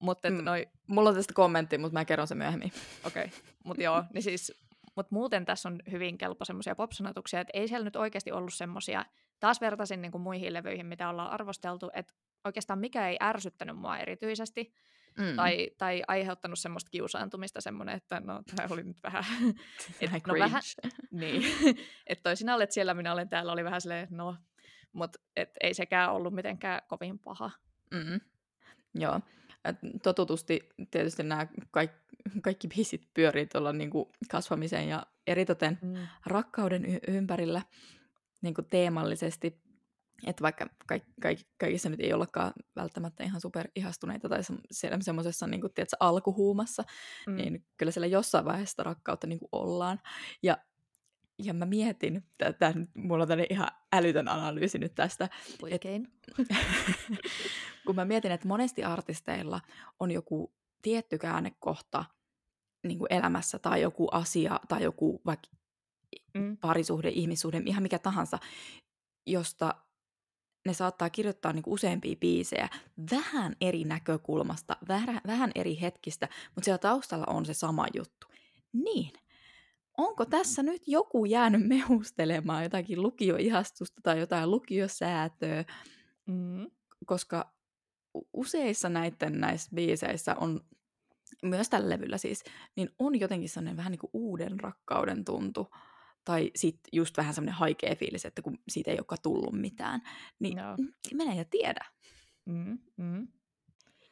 mutta 0.00 0.30
mm. 0.30 0.44
noi, 0.44 0.68
Mulla 0.86 1.08
on 1.08 1.14
tästä 1.14 1.34
kommentti, 1.34 1.78
mutta 1.78 1.98
mä 1.98 2.04
kerron 2.04 2.26
sen 2.26 2.38
myöhemmin. 2.38 2.72
okei, 3.04 3.24
okay. 3.24 3.38
mutta 3.64 3.82
joo, 3.82 4.04
niin 4.14 4.22
siis, 4.22 4.61
mut 4.96 5.10
muuten 5.10 5.44
tässä 5.44 5.68
on 5.68 5.78
hyvin 5.90 6.18
kelpo 6.18 6.44
semmoisia 6.44 6.74
popsanatuksia, 6.74 7.40
että 7.40 7.50
ei 7.54 7.68
siellä 7.68 7.84
nyt 7.84 7.96
oikeasti 7.96 8.32
ollut 8.32 8.54
semmoisia, 8.54 9.04
taas 9.40 9.60
vertaisin 9.60 10.02
niin 10.02 10.12
kuin 10.12 10.22
muihin 10.22 10.52
levyihin, 10.52 10.86
mitä 10.86 11.08
ollaan 11.08 11.30
arvosteltu, 11.30 11.90
että 11.92 12.14
oikeastaan 12.44 12.78
mikä 12.78 13.08
ei 13.08 13.16
ärsyttänyt 13.22 13.76
mua 13.76 13.98
erityisesti, 13.98 14.72
Mm. 15.18 15.36
tai, 15.36 15.70
tai 15.78 16.02
aiheuttanut 16.08 16.58
semmoista 16.58 16.90
kiusaantumista, 16.90 17.60
semmoinen, 17.60 17.96
että 17.96 18.20
no 18.20 18.42
tämä 18.56 18.68
oli 18.70 18.82
nyt 18.82 18.96
vähän, 19.02 19.24
et, 20.00 20.26
no 20.26 20.34
vähän, 20.38 20.62
niin, 21.10 21.42
että 22.06 22.22
toi 22.22 22.36
sinä 22.36 22.54
olet 22.54 22.72
siellä, 22.72 22.94
minä 22.94 23.12
olen 23.12 23.28
täällä, 23.28 23.52
oli 23.52 23.64
vähän 23.64 23.80
silleen, 23.80 24.08
no, 24.10 24.36
mutta 24.92 25.18
et 25.36 25.50
ei 25.60 25.74
sekään 25.74 26.12
ollut 26.12 26.34
mitenkään 26.34 26.80
kovin 26.88 27.18
paha. 27.18 27.50
Mm. 27.90 28.20
Joo. 28.94 29.20
Et 29.64 29.76
totutusti 30.02 30.68
tietysti 30.90 31.22
nämä 31.22 31.46
kaikki, 31.70 32.01
kaikki 32.42 32.68
biisit 32.68 33.08
pyörii 33.14 33.46
tuolla 33.46 33.72
niinku 33.72 34.12
kasvamisen 34.30 34.88
ja 34.88 35.06
eritoten 35.26 35.78
Mm. 35.82 35.94
rakkauden 36.26 36.84
y- 36.84 37.00
ympärillä 37.08 37.62
niinku 38.42 38.62
teemallisesti. 38.62 39.62
Että 40.26 40.42
vaikka 40.42 40.66
kaik, 40.86 41.02
kaik, 41.22 41.40
kaikissa 41.60 41.88
nyt 41.88 42.00
ei 42.00 42.12
ollakaan 42.12 42.52
välttämättä 42.76 43.24
ihan 43.24 43.40
super 43.40 43.68
ihastuneita 43.76 44.28
tai 44.28 44.40
se, 44.70 44.90
semmoisessa 45.00 45.46
niinku, 45.46 45.68
tiedätkö, 45.68 45.96
alkuhuumassa, 46.00 46.84
Mm. 47.26 47.36
niin 47.36 47.64
kyllä 47.76 47.92
siellä 47.92 48.06
jossain 48.06 48.44
vaiheessa 48.44 48.82
rakkautta 48.82 49.26
niinku 49.26 49.48
ollaan. 49.52 50.00
Ja, 50.42 50.58
ja 51.38 51.54
mä 51.54 51.66
mietin, 51.66 52.22
että 52.40 52.74
mulla 52.94 53.24
on 53.24 53.28
ihan 53.50 53.68
älytön 53.92 54.28
analyysi 54.28 54.78
nyt 54.78 54.94
tästä, 54.94 55.28
Oikein. 55.62 56.12
kun 57.86 57.94
mä 57.96 58.04
mietin, 58.04 58.32
että 58.32 58.48
monesti 58.48 58.84
artisteilla 58.84 59.60
on 60.00 60.10
joku 60.10 60.52
tietty 60.82 61.18
käännekohta 61.18 62.04
niin 62.86 62.98
kuin 62.98 63.12
elämässä 63.12 63.58
tai 63.58 63.82
joku 63.82 64.08
asia 64.12 64.60
tai 64.68 64.82
joku 64.82 65.20
vaikka 65.26 65.48
Mm. 66.34 66.56
parisuhde, 66.56 67.08
ihmissuhde, 67.08 67.62
ihan 67.66 67.82
mikä 67.82 67.98
tahansa, 67.98 68.38
josta 69.26 69.74
ne 70.66 70.74
saattaa 70.74 71.10
kirjoittaa 71.10 71.52
niin 71.52 71.62
useampia 71.66 72.16
biisejä 72.16 72.68
vähän 73.10 73.56
eri 73.60 73.84
näkökulmasta, 73.84 74.76
vähän, 74.88 75.20
vähän 75.26 75.52
eri 75.54 75.80
hetkistä, 75.80 76.28
mutta 76.54 76.64
siellä 76.64 76.78
taustalla 76.78 77.24
on 77.28 77.46
se 77.46 77.54
sama 77.54 77.86
juttu. 77.94 78.26
Niin, 78.72 79.12
onko 79.98 80.24
tässä 80.24 80.62
nyt 80.62 80.82
joku 80.86 81.24
jäänyt 81.24 81.66
mehustelemaan 81.68 82.62
jotakin 82.62 83.02
lukioihastusta 83.02 84.00
tai 84.02 84.18
jotain 84.20 84.50
lukiosäätöä, 84.50 85.64
Mm. 86.26 86.70
koska 87.06 87.52
useissa 88.32 88.88
näiden 88.88 89.40
näissä 89.40 89.70
biiseissä 89.74 90.34
on, 90.34 90.60
myös 91.42 91.68
tällä 91.68 91.88
levyllä 91.88 92.18
siis, 92.18 92.44
niin 92.76 92.90
on 92.98 93.20
jotenkin 93.20 93.48
sellainen 93.48 93.76
vähän 93.76 93.90
niin 93.90 93.98
kuin 93.98 94.10
uuden 94.12 94.60
rakkauden 94.60 95.24
tuntu. 95.24 95.74
Tai 96.24 96.50
sitten 96.56 96.88
just 96.92 97.16
vähän 97.16 97.34
semmoinen 97.34 97.54
haikea 97.54 97.96
fiilis, 97.96 98.24
että 98.24 98.42
kun 98.42 98.58
siitä 98.68 98.90
ei 98.90 98.96
olekaan 98.98 99.18
tullut 99.22 99.60
mitään. 99.60 100.02
Niin 100.38 100.58
Joo. 100.58 100.76
mm, 100.76 100.92
mene 101.14 101.34
ja 101.36 101.44
tiedä. 101.44 101.84
Mm. 102.46 102.78
Mm. 102.96 103.28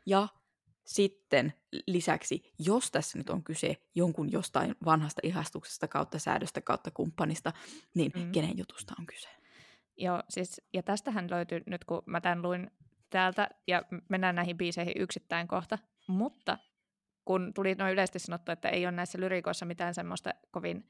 Ja 0.06 0.28
sitten 0.86 1.52
lisäksi, 1.86 2.52
jos 2.58 2.90
tässä 2.90 3.18
nyt 3.18 3.30
on 3.30 3.44
kyse 3.44 3.76
jonkun 3.94 4.32
jostain 4.32 4.74
vanhasta 4.84 5.20
ihastuksesta 5.24 5.88
kautta 5.88 6.18
säädöstä 6.18 6.60
kautta 6.60 6.90
kumppanista, 6.90 7.52
niin 7.94 8.12
Mm. 8.14 8.32
kenen 8.32 8.58
jutusta 8.58 8.94
on 8.98 9.06
kyse? 9.06 9.28
Joo, 9.96 10.22
siis, 10.28 10.60
ja 10.72 10.82
tästähän 10.82 11.30
löytyy 11.30 11.60
nyt, 11.66 11.84
kun 11.84 12.02
mä 12.06 12.20
tämän 12.20 12.42
luin 12.42 12.70
täältä, 13.10 13.48
ja 13.66 13.82
mennään 14.08 14.34
näihin 14.34 14.56
biiseihin 14.58 14.94
yksittäin 14.96 15.48
kohta, 15.48 15.78
mutta 16.06 16.58
kun 17.24 17.54
tuli 17.54 17.74
noin 17.74 17.92
yleisesti 17.92 18.18
sanottu, 18.18 18.52
että 18.52 18.68
ei 18.68 18.86
ole 18.86 18.92
näissä 18.92 19.20
lyrikoissa 19.20 19.66
mitään 19.66 19.94
semmoista 19.94 20.34
kovin 20.50 20.88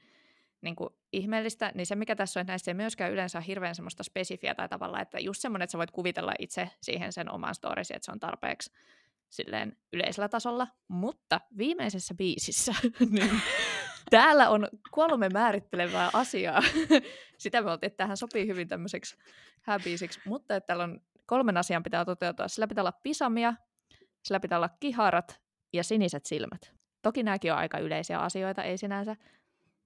niin 0.61 0.75
kuin, 0.75 0.89
ihmeellistä, 1.13 1.71
niin 1.75 1.85
se 1.85 1.95
mikä 1.95 2.15
tässä 2.15 2.39
on, 2.39 2.41
että 2.41 2.51
näissä 2.51 2.71
ei 2.71 2.75
myöskään 2.75 3.11
yleensä 3.11 3.37
ole 3.37 3.47
hirveän 3.47 3.75
semmoista 3.75 4.03
spesifiä 4.03 4.55
tai 4.55 4.69
tavalla, 4.69 5.01
että 5.01 5.19
just 5.19 5.41
semmoinen, 5.41 5.63
että 5.63 5.71
sä 5.71 5.77
voit 5.77 5.91
kuvitella 5.91 6.33
itse 6.39 6.69
siihen 6.81 7.13
sen 7.13 7.31
oman 7.31 7.55
storisi, 7.55 7.95
että 7.95 8.05
se 8.05 8.11
on 8.11 8.19
tarpeeksi 8.19 8.71
silleen 9.29 9.77
yleisellä 9.93 10.29
tasolla, 10.29 10.67
mutta 10.87 11.41
viimeisessä 11.57 12.13
biisissä, 12.13 12.73
niin 13.11 13.41
täällä 14.09 14.49
on 14.49 14.67
kolme 14.91 15.29
määrittelevää 15.29 16.09
asiaa. 16.13 16.61
Sitä 17.37 17.61
me 17.61 17.71
oltiin, 17.71 17.87
että 17.87 17.97
tähän 17.97 18.17
sopii 18.17 18.47
hyvin 18.47 18.67
tämmöiseksi 18.67 19.17
hääbiisiksi, 19.61 20.19
mutta 20.25 20.55
että 20.55 20.67
täällä 20.67 20.83
on 20.83 21.01
kolmen 21.25 21.57
asian 21.57 21.83
pitää 21.83 22.05
toteutua. 22.05 22.47
Sillä 22.47 22.67
pitää 22.67 22.81
olla 22.81 22.99
pisamia, 23.03 23.53
sillä 24.23 24.39
pitää 24.39 24.57
olla 24.57 24.69
kiharat 24.79 25.41
ja 25.73 25.83
siniset 25.83 26.25
silmät. 26.25 26.73
Toki 27.01 27.23
nämäkin 27.23 27.51
on 27.51 27.57
aika 27.57 27.77
yleisiä 27.77 28.19
asioita, 28.19 28.63
ei 28.63 28.77
sinänsä, 28.77 29.15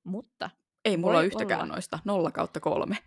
mutta 0.03 0.49
Ei 0.85 0.97
mulla 0.97 1.17
ole 1.17 1.25
yhtäkään 1.25 1.61
olla. 1.61 1.73
noista. 1.73 1.99
Nolla 2.05 2.31
kautta 2.31 2.59
kolme. 2.59 2.97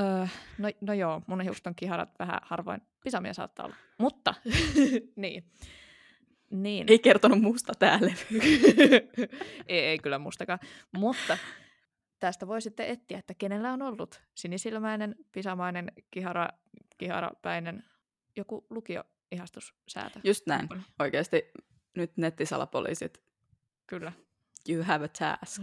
Öö, 0.00 0.26
no, 0.58 0.68
no 0.80 0.92
joo, 0.92 1.22
mun 1.26 1.40
hiukset 1.40 1.66
on 1.66 1.74
kiharat 1.74 2.18
vähän 2.18 2.38
harvoin. 2.42 2.80
Pisamia 3.04 3.34
saattaa 3.34 3.66
olla. 3.66 3.76
Mutta, 3.98 4.34
niin. 5.16 5.44
niin. 6.50 6.86
Ei 6.90 6.98
kertonut 6.98 7.40
musta 7.40 7.72
tää 7.78 7.98
levy. 8.00 8.40
ei, 9.66 9.80
ei 9.80 9.98
kyllä 9.98 10.18
mustakaan. 10.18 10.58
Mutta 10.96 11.38
tästä 12.20 12.46
voi 12.46 12.62
sitten 12.62 12.86
etsiä, 12.86 13.18
että 13.18 13.34
kenellä 13.34 13.72
on 13.72 13.82
ollut 13.82 14.22
sinisilmäinen, 14.34 15.14
pisamainen, 15.32 15.92
kihara, 16.10 16.48
kiharapäinen, 16.98 17.84
joku 18.36 18.66
lukioihastussäätö. 18.70 20.20
Just 20.24 20.46
näin. 20.46 20.68
Oikeasti 20.98 21.50
nyt 21.96 22.16
nettisalapoliisit, 22.16 23.22
Kyllä. 23.86 24.12
you 24.68 24.84
have 24.84 25.04
a 25.04 25.08
task. 25.08 25.62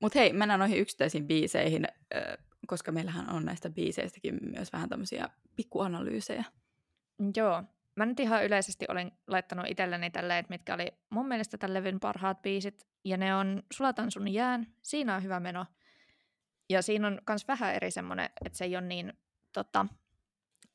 Mutta 0.00 0.18
hei, 0.18 0.32
mennään 0.32 0.60
noihin 0.60 0.78
yksittäisiin 0.78 1.26
biiseihin, 1.26 1.88
koska 2.66 2.92
meillähän 2.92 3.30
on 3.30 3.44
näistä 3.44 3.70
biiseistäkin 3.70 4.38
myös 4.42 4.72
vähän 4.72 4.88
tämmöisiä 4.88 5.28
pikkuanalyysejä. 5.56 6.44
Joo. 7.36 7.62
Mä 7.96 8.06
nyt 8.06 8.20
ihan 8.20 8.44
yleisesti 8.44 8.84
olen 8.88 9.12
laittanut 9.26 9.66
itselleni 9.68 10.10
tälleen, 10.10 10.38
että 10.38 10.50
mitkä 10.50 10.74
oli 10.74 10.92
mun 11.10 11.28
mielestä 11.28 11.58
tämän 11.58 11.74
levyn 11.74 12.00
parhaat 12.00 12.42
biisit. 12.42 12.86
Ja 13.04 13.16
ne 13.16 13.34
on 13.34 13.62
Sulatan 13.72 14.10
sun 14.10 14.28
jään, 14.28 14.66
siinä 14.82 15.14
on 15.16 15.22
hyvä 15.22 15.40
meno. 15.40 15.66
Ja 16.70 16.82
siinä 16.82 17.06
on 17.06 17.20
myös 17.28 17.48
vähän 17.48 17.74
eri 17.74 17.90
semmoinen, 17.90 18.30
että 18.44 18.58
se 18.58 18.64
ei 18.64 18.76
ole 18.76 18.86
niin, 18.86 19.12
tota, 19.52 19.86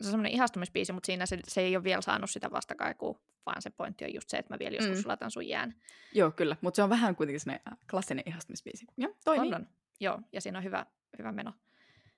se 0.01 0.07
on 0.07 0.11
semmoinen 0.11 0.31
ihastumisbiisi, 0.31 0.93
mutta 0.93 1.05
siinä 1.05 1.25
se, 1.25 1.39
se 1.47 1.61
ei 1.61 1.75
ole 1.75 1.83
vielä 1.83 2.01
saanut 2.01 2.29
sitä 2.29 2.51
vastakaikua, 2.51 3.19
vaan 3.45 3.61
se 3.61 3.69
pointti 3.69 4.05
on 4.05 4.13
just 4.13 4.29
se, 4.29 4.37
että 4.37 4.53
mä 4.53 4.59
vielä 4.59 4.75
joskus 4.75 4.97
Mm. 4.97 5.01
sulatan 5.01 5.31
sun 5.31 5.47
jään. 5.47 5.75
Joo, 6.13 6.31
kyllä, 6.31 6.55
mutta 6.61 6.75
se 6.75 6.83
on 6.83 6.89
vähän 6.89 7.15
kuitenkin 7.15 7.39
sellainen 7.39 7.77
klassinen 7.91 8.23
ihastumisbiisi. 8.27 8.85
Joo, 8.97 9.13
toimii. 9.25 9.47
On, 9.47 9.53
on. 9.55 9.67
Joo, 9.99 10.21
ja 10.33 10.41
siinä 10.41 10.57
on 10.57 10.63
hyvä, 10.63 10.85
hyvä 11.17 11.31
meno. 11.31 11.53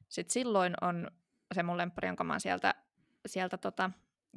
Sitten 0.10 0.34
silloin 0.34 0.74
on 0.82 1.12
se 1.56 1.64
mun 1.64 1.78
lemppari, 1.78 2.08
jonka 2.08 2.24
mä 2.24 2.34
oon 2.34 2.40
sieltä, 2.42 2.76
sieltä 3.26 3.58
tota, 3.58 3.92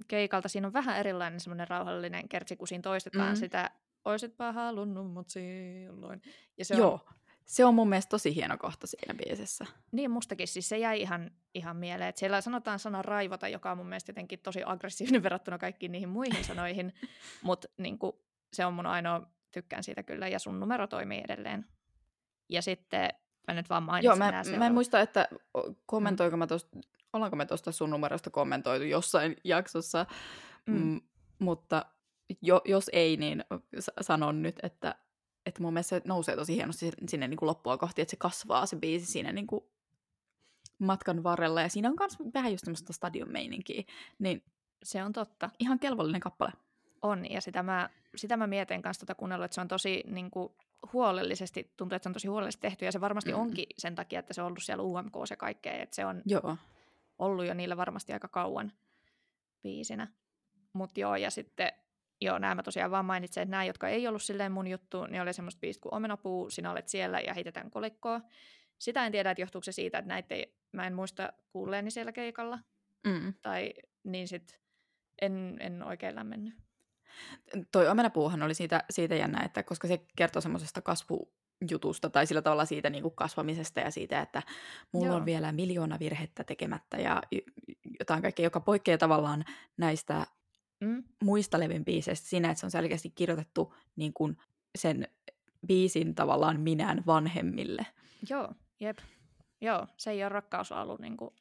keikalta. 0.09 0.49
Siinä 0.49 0.67
on 0.67 0.73
vähän 0.73 0.97
erilainen 0.99 1.41
semmoinen 1.41 1.69
rauhallinen 1.69 2.29
kertsi, 2.29 2.57
kun 2.57 2.69
siinä 2.69 2.83
toistetaan 2.83 3.29
Mm. 3.29 3.35
mm. 3.35 3.41
sitä 3.41 3.71
Oisitpä 4.05 4.53
halunnut 4.53 5.13
mut 5.13 5.29
silloin. 5.31 6.23
Ja 6.59 6.65
se 6.65 6.75
Se 6.75 6.75
on, 6.75 6.81
Joo, 6.81 7.01
se 7.45 7.65
on 7.65 7.75
mun 7.75 7.89
mielestä 7.89 8.11
tosi 8.11 8.35
hieno 8.35 8.59
kohta 8.59 8.87
siinä 8.87 9.15
biisissä. 9.15 9.67
Niin 9.93 10.11
mustakin, 10.11 10.49
siis 10.49 10.69
se 10.69 10.79
jäi 10.79 11.01
ihan, 11.01 11.31
ihan 11.55 11.77
mieleen. 11.77 12.09
Et 12.09 12.17
siellä 12.17 12.41
sanotaan 12.41 12.79
sana 12.79 13.03
raivota, 13.03 13.49
joka 13.49 13.71
on 13.71 13.77
mun 13.77 13.87
mielestä 13.87 14.11
jotenkin 14.11 14.39
tosi 14.39 14.63
aggressiivinen 14.67 15.23
verrattuna 15.27 15.59
kaikkiin 15.59 15.93
niihin 15.93 16.09
muihin 16.09 16.45
sanoihin, 16.45 16.95
mutta 17.43 17.69
niin 17.79 17.99
se 18.53 18.67
on 18.67 18.75
mun 18.75 18.87
ainoa, 18.87 19.31
tykkään 19.51 19.83
siitä 19.83 20.03
kyllä, 20.03 20.29
ja 20.29 20.39
sun 20.39 20.61
numero 20.61 20.87
toimii 20.87 21.23
edelleen. 21.25 21.67
Ja 22.49 22.63
sitten 22.63 23.09
mä 23.49 23.55
nyt 23.55 23.71
vaan 23.71 23.83
mainitsin 23.83 24.09
Joo, 24.09 24.17
mä, 24.17 24.43
mä 24.59 24.67
en 24.67 24.75
muista, 24.75 25.01
että 25.01 25.29
o- 25.55 25.75
kommentoiko 25.87 26.37
mä 26.37 26.47
tosta, 26.47 26.79
ollaanko 27.13 27.37
me 27.37 27.47
tuosta 27.47 27.73
sun 27.73 27.91
numerosta 27.91 28.31
kommentoitu 28.31 28.85
jossain 28.85 29.37
jaksossa, 29.45 30.07
Mm. 30.67 30.75
mm. 30.79 31.01
mutta 31.39 31.87
jo, 32.43 32.61
jos 32.65 32.91
ei, 32.93 33.17
niin 33.17 33.45
sanon 34.01 34.43
nyt, 34.43 34.57
että, 34.63 34.95
että 35.47 35.63
mun 35.63 35.73
mielestä 35.73 35.97
se 35.99 36.03
nousee 36.05 36.37
tosi 36.37 36.55
hienosti 36.55 36.91
sinne 37.09 37.29
niin 37.29 37.39
kuin 37.39 37.47
loppua 37.47 37.79
kohti, 37.79 38.03
että 38.03 38.11
se 38.11 38.17
kasvaa 38.17 38.67
se 38.67 38.77
biisi 38.77 39.07
siinä 39.07 39.33
niin 39.33 39.47
kuin 39.47 39.65
matkan 40.79 41.23
varrella, 41.23 41.61
ja 41.63 41.69
siinä 41.69 41.89
on 41.89 41.95
myös 41.99 42.17
vähän 42.35 42.53
just 42.53 42.65
semmoista 42.65 42.93
stadion-meininkiä, 42.93 43.83
niin 44.19 44.45
Se 44.85 45.03
on 45.05 45.13
totta. 45.13 45.51
ihan 45.59 45.79
kelvollinen 45.79 46.21
kappale. 46.21 46.53
On, 47.02 47.30
ja 47.30 47.40
sitä 47.40 47.62
mä, 47.62 47.90
sitä 48.16 48.37
mä 48.37 48.47
mietin 48.47 48.82
kanssa 48.82 49.00
tota 49.06 49.14
kuunnellut, 49.14 49.44
että 49.44 49.54
se 49.54 49.61
on 49.61 49.68
tosi 49.68 50.02
niin 50.06 50.30
kuin, 50.30 50.52
huolellisesti, 50.92 51.73
tuntuu, 51.76 51.97
että 51.97 52.02
se 52.04 52.09
on 52.09 52.12
tosi 52.12 52.28
huolellisesti 52.28 52.61
tehty, 52.62 52.85
ja 52.85 52.92
se 52.92 53.00
varmasti 53.00 53.30
Mm. 53.32 53.37
mm. 53.37 53.42
onkin 53.42 53.66
sen 53.78 53.94
takia, 53.94 54.18
että 54.21 54.35
se 54.35 54.40
on 54.42 54.47
ollut 54.47 54.62
siellä 54.62 54.82
UMK 54.82 55.14
ja 55.30 55.37
kaikkea, 55.37 55.73
että 55.73 55.97
se 55.97 56.04
on 56.06 56.23
Joo. 56.26 56.56
ollut 57.18 57.47
jo 57.47 57.54
niillä 57.54 57.76
varmasti 57.76 58.12
aika 58.12 58.28
kauan 58.28 58.73
biisinä. 59.62 60.09
Mutta 60.73 61.00
joo, 61.00 61.16
ja 61.16 61.30
sitten, 61.30 61.73
joo, 62.21 62.38
nämä 62.38 62.54
mä 62.54 62.62
tosiaan 62.62 62.90
vaan 62.90 63.04
mainitsen, 63.04 63.42
että 63.42 63.50
nämä, 63.50 63.64
jotka 63.64 63.88
ei 63.88 64.09
ollut 64.09 64.23
silleen 64.23 64.52
mun 64.52 64.66
juttu, 64.66 65.06
niin 65.06 65.23
oli 65.23 65.32
semmoista 65.32 65.61
biisit 65.61 65.82
kuin 65.82 65.94
Omenapuu, 65.94 66.50
Sinä 66.50 66.71
olet 66.71 66.88
siellä 66.88 67.21
ja 67.21 67.35
Heitetään 67.35 67.71
kolikkoa. 67.71 68.21
Sitä 68.78 69.06
en 69.06 69.12
tiedä, 69.12 69.30
että 69.30 69.42
johtuuko 69.42 69.64
se 69.64 69.73
siitä, 69.73 69.99
että 69.99 70.09
näitä 70.09 70.35
ei, 70.35 70.54
mä 70.73 70.87
en 70.87 70.94
muista 70.94 71.32
kuulleeni 71.52 71.90
siellä 71.90 72.12
keikalla, 72.12 72.59
Mm. 73.06 73.35
tai 73.42 73.75
niin 74.04 74.28
sit 74.28 74.61
en, 75.23 75.56
en 75.61 75.82
oikein 75.82 76.14
lämmennyt. 76.14 76.54
Toi 77.73 77.88
omenapuuhan 77.88 78.42
oli 78.42 78.54
siitä, 78.54 78.85
siitä 78.90 79.14
jännä, 79.14 79.42
että 79.45 79.62
koska 79.62 79.88
se 79.88 80.07
kertoo 80.16 80.42
semmoisesta 80.42 80.83
kasvujutusta 80.83 82.11
tai 82.11 82.26
sillä 82.26 82.42
tavalla 82.42 82.64
siitä 82.64 82.90
niin 82.90 83.02
kuin 83.02 83.14
kasvamisesta 83.14 83.81
ja 83.81 83.90
siitä, 83.90 84.21
että 84.21 84.42
mulla 84.92 85.07
Joo. 85.07 85.16
on 85.16 85.25
vielä 85.25 85.52
miljoona 85.52 85.99
virhettä 85.99 86.45
tekemättä 86.45 86.97
ja 86.97 87.23
jotain 87.99 88.23
kaikkea, 88.23 88.45
joka 88.47 88.61
poikkeaa 88.61 88.99
tavallaan 88.99 89.45
näistä 89.76 90.26
Mm? 90.83 91.04
muista 91.25 91.61
levyn 91.61 91.85
biiseistä 91.85 92.28
siinä, 92.28 92.50
että 92.50 92.61
se 92.61 92.66
on 92.66 92.71
selkeästi 92.71 93.11
kirjoitettu 93.11 93.75
niin 93.97 94.12
kuin 94.12 94.37
sen 94.78 95.09
biisin 95.66 96.14
tavallaan 96.14 96.61
minään 96.61 97.02
vanhemmille. 97.07 97.87
Joo, 98.31 98.54
jep. 98.81 98.99
Joo, 99.61 99.87
se 99.97 100.11
ei 100.11 100.23
ole 100.23 100.28
rakkauslaulu 100.28 100.97
niin 100.97 101.16
kuin 101.16 101.35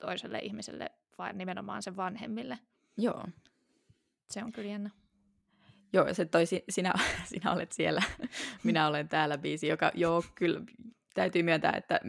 toiselle 0.00 0.38
ihmiselle, 0.38 0.90
vaan 1.18 1.38
nimenomaan 1.38 1.82
sen 1.82 1.96
vanhemmille. 1.96 2.58
Joo. 2.96 3.24
Se 4.30 4.44
on 4.44 4.52
kyllä 4.52 4.70
jännä. 4.70 4.90
Joo, 5.92 6.06
ja 6.06 6.14
se 6.14 6.24
toi 6.24 6.46
si- 6.46 6.64
sinä, 6.68 6.92
sinä 7.32 7.52
olet 7.52 7.72
siellä, 7.72 8.02
minä 8.64 8.86
olen 8.86 9.08
täällä 9.08 9.38
biisi, 9.38 9.66
joka 9.66 9.90
joo, 9.94 10.22
kyllä 10.34 10.60
täytyy 11.14 11.42
myöntää, 11.42 11.72
että 11.72 12.00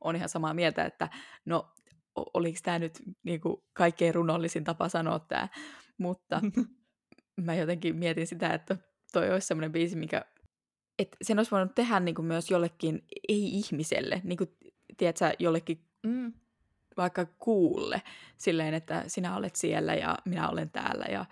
on 0.00 0.16
ihan 0.16 0.28
samaa 0.28 0.54
mieltä, 0.54 0.84
että 0.84 1.08
no 1.44 1.72
oliko 2.34 2.58
tämä 2.62 2.78
nyt 2.78 3.02
niinku 3.22 3.64
kaikkein 3.72 4.14
runollisin 4.14 4.64
tapa 4.64 4.88
sanoa 4.88 5.18
tämä, 5.18 5.48
mutta 5.98 6.40
mä 7.46 7.54
jotenkin 7.54 7.96
mietin 7.96 8.26
sitä, 8.26 8.54
että 8.54 8.76
toi 9.12 9.32
olisi 9.32 9.46
semmoinen 9.46 9.72
biisi, 9.72 9.96
mikä, 9.96 10.24
että 10.98 11.16
sen 11.22 11.38
olisi 11.38 11.50
voinut 11.50 11.74
tehdä 11.74 12.00
niinku 12.00 12.22
myös 12.22 12.50
jollekin 12.50 13.04
ei-ihmiselle, 13.28 14.20
niin 14.24 14.36
kuin, 14.36 14.56
tiedätkö, 14.96 15.32
jollekin 15.38 15.86
Mm, 16.06 16.32
vaikka 16.96 17.26
kuulle, 17.26 18.02
silleen, 18.36 18.74
että 18.74 19.04
sinä 19.06 19.36
olet 19.36 19.56
siellä 19.56 19.94
ja 19.94 20.18
minä 20.24 20.48
olen 20.48 20.70
täällä 20.70 21.04
ja 21.04 21.24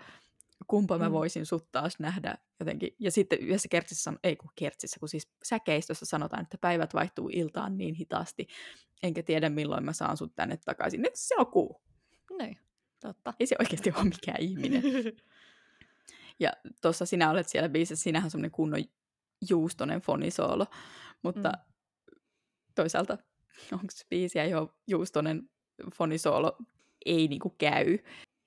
kumpa 0.67 0.97
mä 0.97 1.09
Mm. 1.09 1.13
voisin 1.13 1.45
sut 1.45 1.71
taas 1.71 1.99
nähdä 1.99 2.37
jotenkin. 2.59 2.95
Ja 2.99 3.11
sitten 3.11 3.39
yhdessä 3.39 3.67
kertsissä, 3.71 4.13
ei 4.23 4.35
kun 4.35 4.49
kertsissä, 4.55 4.99
kun 4.99 5.09
siis 5.09 5.29
säkeistössä 5.43 6.05
sanotaan, 6.05 6.43
että 6.43 6.57
päivät 6.61 6.93
vaihtuu 6.93 7.29
iltaan 7.33 7.77
niin 7.77 7.95
hitaasti, 7.95 8.47
enkä 9.03 9.23
tiedä 9.23 9.49
milloin 9.49 9.85
mä 9.85 9.93
saan 9.93 10.17
sut 10.17 10.35
tänne 10.35 10.57
takaisin. 10.57 11.01
Nyt 11.01 11.15
se 11.15 11.35
on 11.37 11.47
kuu. 11.47 11.81
Niin, 12.37 12.57
totta. 12.99 13.33
Ei 13.39 13.47
se 13.47 13.55
oikeasti 13.59 13.91
ole 13.95 14.03
mikään 14.03 14.41
ihminen. 14.41 14.83
Ja 16.39 16.51
tuossa 16.81 17.05
sinä 17.05 17.29
olet 17.31 17.47
siellä 17.49 17.69
biisissä, 17.69 18.03
sinähän 18.03 18.25
on 18.25 18.31
semmoinen 18.31 18.51
kunnon 18.51 18.83
juustonen 19.49 20.01
fonisoolo, 20.01 20.65
mutta 21.23 21.49
Mm. 21.49 22.19
toisaalta 22.75 23.17
onko 23.71 23.85
se 23.89 24.05
biisiä 24.09 24.45
jo 24.45 24.75
juustonen 24.87 25.49
fonisoolo 25.95 26.57
ei 27.05 27.27
niinku 27.27 27.49
käy. 27.49 27.97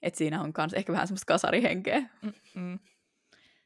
Et 0.02 0.14
siinä 0.14 0.42
on 0.42 0.52
kans 0.52 0.74
ehkä 0.74 0.92
vähän 0.92 1.06
semmoista 1.06 1.32
kasarihenkeä. 1.32 2.02
Mm. 2.54 2.78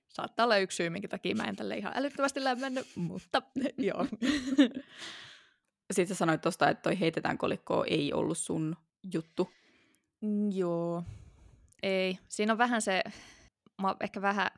Saattaa 0.08 0.44
olla 0.44 0.56
yksi 0.56 0.76
syy, 0.76 0.90
minkä 0.90 1.08
takia 1.08 1.34
mä 1.34 1.44
en 1.44 1.56
tälle 1.56 1.76
ihan 1.76 1.92
älyttömästi 1.96 2.44
lämmennyt, 2.44 2.86
mutta 2.96 3.42
joo. 3.78 4.06
Sitten 5.92 6.06
sä 6.06 6.18
sanoit 6.18 6.40
tosta, 6.40 6.68
että 6.68 6.82
toi 6.82 7.00
heitetään 7.00 7.38
kolikkoa 7.38 7.84
ei 7.86 8.12
ollut 8.12 8.38
sun 8.38 8.76
juttu. 9.12 9.52
Mm, 10.20 10.52
Joo. 10.52 11.04
Ei. 11.82 12.18
Siinä 12.28 12.52
on 12.52 12.58
vähän 12.58 12.82
se, 12.82 13.02
mä 13.82 13.94
ehkä 14.00 14.22
vähän, 14.22 14.50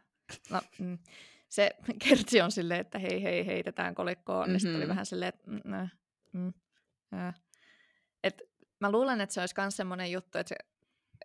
no, 0.50 0.61
mm, 0.78 0.99
se 1.49 1.71
kertsi 2.09 2.40
on 2.40 2.52
silleen, 2.52 2.81
että 2.81 2.99
hei 2.99 3.23
hei 3.23 3.47
heitetään 3.47 3.95
kolikkoon, 3.95 4.40
mm-hmm. 4.40 4.54
ja 4.54 4.61
sitten 4.61 4.76
oli 4.76 4.88
vähän 4.88 5.07
silleen, 5.07 5.28
että 5.28 5.50
mm, 5.50 5.73
äh, 5.73 5.93
mm, 6.33 6.52
äh. 7.14 7.35
Et 8.25 8.43
mä 8.81 8.90
luulen, 8.90 9.21
että 9.21 9.35
se 9.35 9.40
olisi 9.40 9.54
myös 9.59 9.76
semmoinen 9.76 10.12
juttu, 10.12 10.38
että, 10.38 10.49
se, 10.49 10.57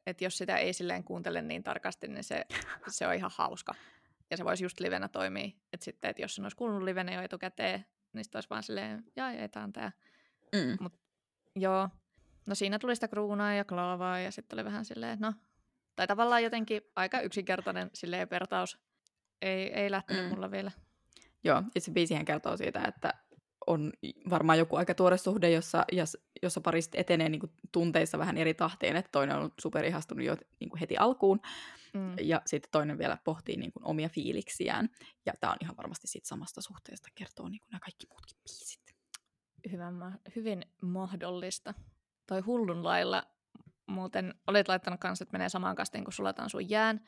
että 0.08 0.24
jos 0.24 0.38
sitä 0.38 0.58
ei 0.58 0.74
silleen 0.74 1.04
kuuntele 1.04 1.42
niin 1.42 1.64
tarkasti, 1.64 2.08
niin 2.08 2.24
se, 2.24 2.46
se 2.88 3.08
on 3.08 3.14
ihan 3.14 3.32
hauska. 3.36 3.74
Ja 4.32 4.38
se 4.38 4.46
voisi 4.46 4.66
just 4.66 4.80
livenä 4.80 5.08
toimia. 5.08 5.50
Että 5.74 5.84
sitten, 5.84 6.10
että 6.10 6.22
jos 6.22 6.36
sen 6.36 6.46
olisi 6.46 6.58
kuullut 6.58 6.84
livenä 6.84 7.14
jo 7.14 7.22
etukäteen, 7.22 7.86
niin 8.14 8.24
sitten 8.24 8.38
olisi 8.38 8.50
vaan 8.50 8.64
silleen, 8.64 9.04
jaa, 9.16 9.32
ei, 9.32 9.50
tää 9.50 9.64
on 9.64 9.74
tää. 9.74 9.92
Mm. 10.56 10.90
Joo. 11.56 11.90
No 12.46 12.56
siinä 12.56 12.80
tuli 12.80 12.96
sitä 12.96 13.08
kruunaa 13.08 13.54
ja 13.54 13.66
klaavaa 13.66 14.20
ja 14.20 14.32
sitten 14.32 14.56
oli 14.60 14.66
vähän 14.66 14.86
silleen, 14.86 15.18
no, 15.20 15.34
tai 15.96 16.08
tavallaan 16.08 16.44
jotenkin 16.44 16.82
aika 16.96 17.22
yksinkertainen 17.22 17.90
silleen 17.94 18.30
vertaus. 18.32 18.78
Ei, 19.42 19.74
ei 19.74 19.92
lähtenyt 19.92 20.24
Mm. 20.26 20.30
mulla 20.30 20.52
vielä. 20.52 20.72
Joo, 21.44 21.64
itse 21.76 21.92
biisihän 21.92 22.26
kertoo 22.26 22.58
siitä, 22.58 22.84
että 22.88 23.14
on 23.68 23.94
varmaan 24.30 24.58
joku 24.60 24.76
aika 24.76 24.94
tuore 24.94 25.18
suhde, 25.18 25.50
jossa, 25.50 25.86
jos- 25.92 26.18
jossa 26.44 26.62
pari 26.62 26.82
sit 26.82 26.96
etenee 26.96 27.30
niin 27.30 27.54
tunteissa 27.72 28.18
vähän 28.18 28.38
eri 28.38 28.54
tahteen, 28.54 28.96
että 28.96 29.10
toinen 29.12 29.36
on 29.38 29.52
superihastunut 29.62 30.26
jo 30.26 30.38
niin 30.60 30.78
heti 30.80 30.98
alkuun, 30.98 31.40
Mm. 31.94 32.16
ja 32.22 32.42
sitten 32.46 32.72
toinen 32.72 32.98
vielä 32.98 33.18
pohtii 33.24 33.58
niin 33.58 33.72
kuin 33.72 33.86
omia 33.86 34.10
fiiliksiään. 34.10 34.90
Ja 35.26 35.34
tämä 35.40 35.52
on 35.52 35.58
ihan 35.62 35.78
varmasti 35.78 36.08
siitä 36.08 36.28
samasta 36.28 36.62
suhteesta, 36.62 37.08
kertoo 37.16 37.50
niin 37.50 37.60
kuin 37.60 37.70
nämä 37.72 37.80
kaikki 37.80 38.08
muutkin 38.10 38.38
biisit. 38.44 38.96
Hyvän, 39.72 39.94
ma- 39.94 40.12
hyvin 40.36 40.66
mahdollista. 40.82 41.74
Toi 42.28 42.40
hullun 42.42 42.84
lailla 42.84 43.24
muuten 43.88 44.34
olit 44.48 44.68
laittanut 44.68 45.00
kanssa, 45.00 45.24
että 45.24 45.32
menee 45.32 45.50
samaan 45.50 45.76
kastiin 45.76 46.04
kuin 46.04 46.14
sulataan 46.14 46.50
sun 46.50 46.70
jään. 46.70 47.06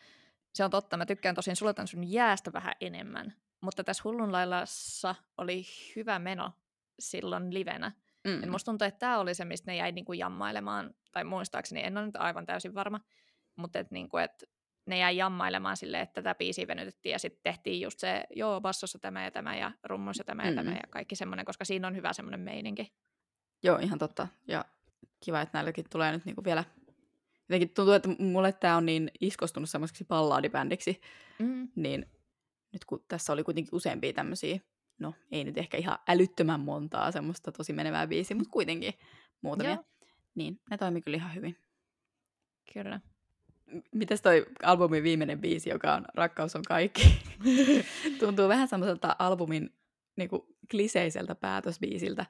Se 0.54 0.64
on 0.64 0.72
totta, 0.72 0.98
mä 0.98 1.06
tykkään 1.06 1.36
tosin 1.36 1.56
sulatan 1.56 1.88
sun 1.88 2.12
jäästä 2.12 2.54
vähän 2.54 2.74
enemmän. 2.82 3.34
Mutta 3.62 3.84
tässä 3.84 4.02
hullun 4.04 4.32
laillassa 4.32 5.16
oli 5.38 5.66
hyvä 5.96 6.20
meno 6.20 6.52
silloin 7.00 7.54
livenä. 7.54 7.92
Mm. 8.28 8.44
Et 8.44 8.50
musta 8.50 8.72
tuntuu, 8.72 8.88
että 8.88 9.00
tämä 9.00 9.20
oli 9.20 9.34
se, 9.34 9.46
mistä 9.46 9.72
ne 9.72 9.78
jäi 9.78 9.92
niinku 9.92 10.14
jammailemaan, 10.14 10.94
tai 11.12 11.24
muistaakseni, 11.24 11.84
en 11.84 11.98
ole 11.98 12.06
nyt 12.06 12.16
aivan 12.16 12.46
täysin 12.46 12.74
varma, 12.76 13.00
mutta 13.56 13.80
et 13.80 13.92
niinku, 13.92 14.18
et 14.18 14.44
ne 14.86 14.98
jäi 14.98 15.18
jammailemaan 15.18 15.78
silleen, 15.78 16.04
että 16.04 16.22
tätä 16.22 16.36
biisiä 16.36 16.68
venytettiin 16.68 17.12
ja 17.14 17.20
sitten 17.20 17.44
tehtiin 17.44 17.82
just 17.82 18.00
se, 18.00 18.24
joo, 18.36 18.62
bassossa 18.62 19.00
tämä 19.00 19.24
ja 19.24 19.32
tämä 19.32 19.56
ja 19.58 19.72
rummuissa 19.84 20.24
tämä 20.24 20.44
ja 20.44 20.50
Mm. 20.52 20.56
tämä 20.56 20.72
ja 20.72 20.82
kaikki 20.90 21.16
semmoinen, 21.16 21.46
koska 21.46 21.66
siinä 21.66 21.88
on 21.88 21.96
hyvä 21.96 22.14
semmoinen 22.14 22.40
meininki. 22.40 22.94
Joo, 23.64 23.78
ihan 23.78 24.00
totta. 24.00 24.28
Ja 24.48 24.66
kiva, 25.20 25.42
että 25.42 25.58
näilläkin 25.58 25.86
tulee 25.90 26.12
nyt 26.12 26.26
niinku 26.26 26.44
vielä... 26.44 26.64
Jotenkin 27.50 27.70
tuntuu, 27.70 27.94
että 27.94 28.10
mulle 28.20 28.54
tämä 28.54 28.78
on 28.78 28.86
niin 28.86 29.12
iskostunut 29.22 29.70
semmoiseksi 29.70 30.06
ballaadibändiksi, 30.06 31.02
Mm. 31.40 31.68
niin 31.76 32.06
nyt 32.74 32.86
kun 32.86 33.06
tässä 33.08 33.34
oli 33.34 33.44
kuitenkin 33.44 33.76
useampia 33.76 34.14
tämmöisiä, 34.14 34.60
no 35.02 35.14
ei 35.32 35.44
nyt 35.44 35.58
ehkä 35.58 35.78
ihan 35.78 36.00
älyttömän 36.08 36.60
montaa 36.60 37.12
semmoista 37.12 37.52
tosi 37.52 37.74
menevää 37.74 38.08
biisiä, 38.08 38.38
mutta 38.38 38.52
kuitenkin 38.52 38.94
muutamia, 39.42 39.74
Joo, 39.74 39.84
niin 40.36 40.60
ne 40.70 40.78
toimi 40.78 41.02
kyllä 41.02 41.18
ihan 41.18 41.36
hyvin. 41.36 41.58
kyllä. 42.74 43.00
Mites 43.92 44.22
toi 44.22 44.46
albumin 44.64 45.04
viimeinen 45.04 45.42
biisi, 45.42 45.70
joka 45.70 45.96
on 45.96 46.06
Rakkaus 46.16 46.56
on 46.56 46.64
kaikki? 46.68 47.20
Tuntuu 48.20 48.48
vähän 48.48 48.68
semmoiselta 48.68 49.16
albumin 49.20 49.70
niinku, 50.16 50.48
kliseiseltä 50.72 51.36
päätösbiisiltä, 51.36 52.26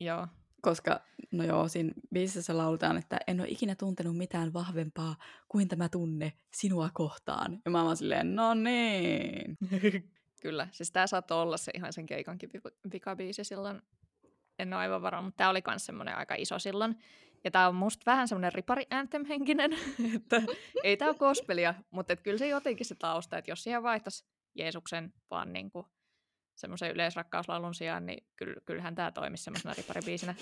Joo. 0.00 0.26
koska 0.60 1.00
no 1.32 1.44
joo, 1.44 1.68
siinä 1.68 1.92
biisissä 2.14 2.56
lauletaan, 2.56 2.96
että 2.96 3.18
en 3.26 3.40
ole 3.40 3.48
ikinä 3.48 3.74
tuntenut 3.74 4.16
mitään 4.16 4.52
vahvempaa 4.52 5.16
kuin 5.48 5.68
tämä 5.68 5.88
tunne 5.88 6.32
sinua 6.54 6.90
kohtaan. 6.94 7.60
Ja 7.64 7.70
mä 7.70 7.78
oon 7.78 7.84
vaan 7.84 7.96
silleen, 7.96 8.34
no 8.34 8.54
niin. 8.54 9.58
Kyllä, 10.42 10.68
siis 10.72 10.90
tämä 10.90 11.06
saattoi 11.06 11.42
olla 11.42 11.56
se 11.56 11.72
ihan 11.74 11.92
sen 11.92 12.06
keikankin 12.06 12.50
vikabiisi 12.92 13.44
silloin. 13.44 13.82
En 14.58 14.72
ole 14.72 14.80
aivan 14.80 15.02
varma, 15.02 15.22
mutta 15.22 15.36
tämä 15.36 15.50
oli 15.50 15.62
myös 15.66 15.86
semmoinen 15.86 16.16
aika 16.16 16.34
iso 16.34 16.58
silloin. 16.58 16.98
Ja 17.44 17.50
tämä 17.50 17.68
on 17.68 17.74
musta 17.74 18.02
vähän 18.06 18.28
semmoinen 18.28 18.52
ripari 18.52 18.86
anthem 18.90 19.24
henkinen, 19.24 19.72
että 20.16 20.42
ei 20.84 20.96
tämä 20.96 21.08
ole 21.08 21.18
gospelia, 21.18 21.74
mutta 21.90 22.16
kyllä 22.16 22.38
se 22.38 22.48
jotenkin 22.48 22.86
se 22.86 22.94
tausta, 22.94 23.38
että 23.38 23.50
jos 23.50 23.62
siihen 23.62 23.82
vaihtaisi 23.82 24.24
Jeesuksen 24.54 25.12
vaan 25.30 25.52
niinku 25.52 25.86
semmoisen 26.54 26.90
yleisrakkauslaulun 26.90 27.74
sijaan, 27.74 28.06
niin 28.06 28.26
kyll, 28.36 28.54
kyllähän 28.64 28.94
tämä 28.94 29.12
toimisi 29.12 29.44
semmoisena 29.44 29.74
riparibiisinä. 29.74 30.34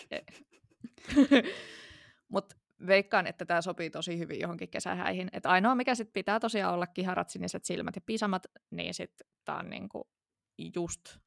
mutta 2.33 2.57
veikkaan, 2.87 3.27
että 3.27 3.45
tämä 3.45 3.63
sopii 3.63 3.91
tosi 3.91 4.19
hyvin 4.19 4.41
johonkin 4.41 4.69
kesähäihin. 4.69 5.29
Et 5.33 5.47
ainoa, 5.47 5.75
mikä 5.75 5.95
sit 5.95 6.13
pitää 6.13 6.41
tosiaan 6.41 6.75
olla 6.75 6.87
kiharat, 6.87 7.31
siniset 7.31 7.65
silmät 7.65 7.97
ja 7.97 8.03
pisamat, 8.07 8.47
niin 8.71 8.95
sitten 8.95 9.27
tämä 9.45 9.59
on 9.59 9.71
niinku 9.71 10.11
just 10.75 11.19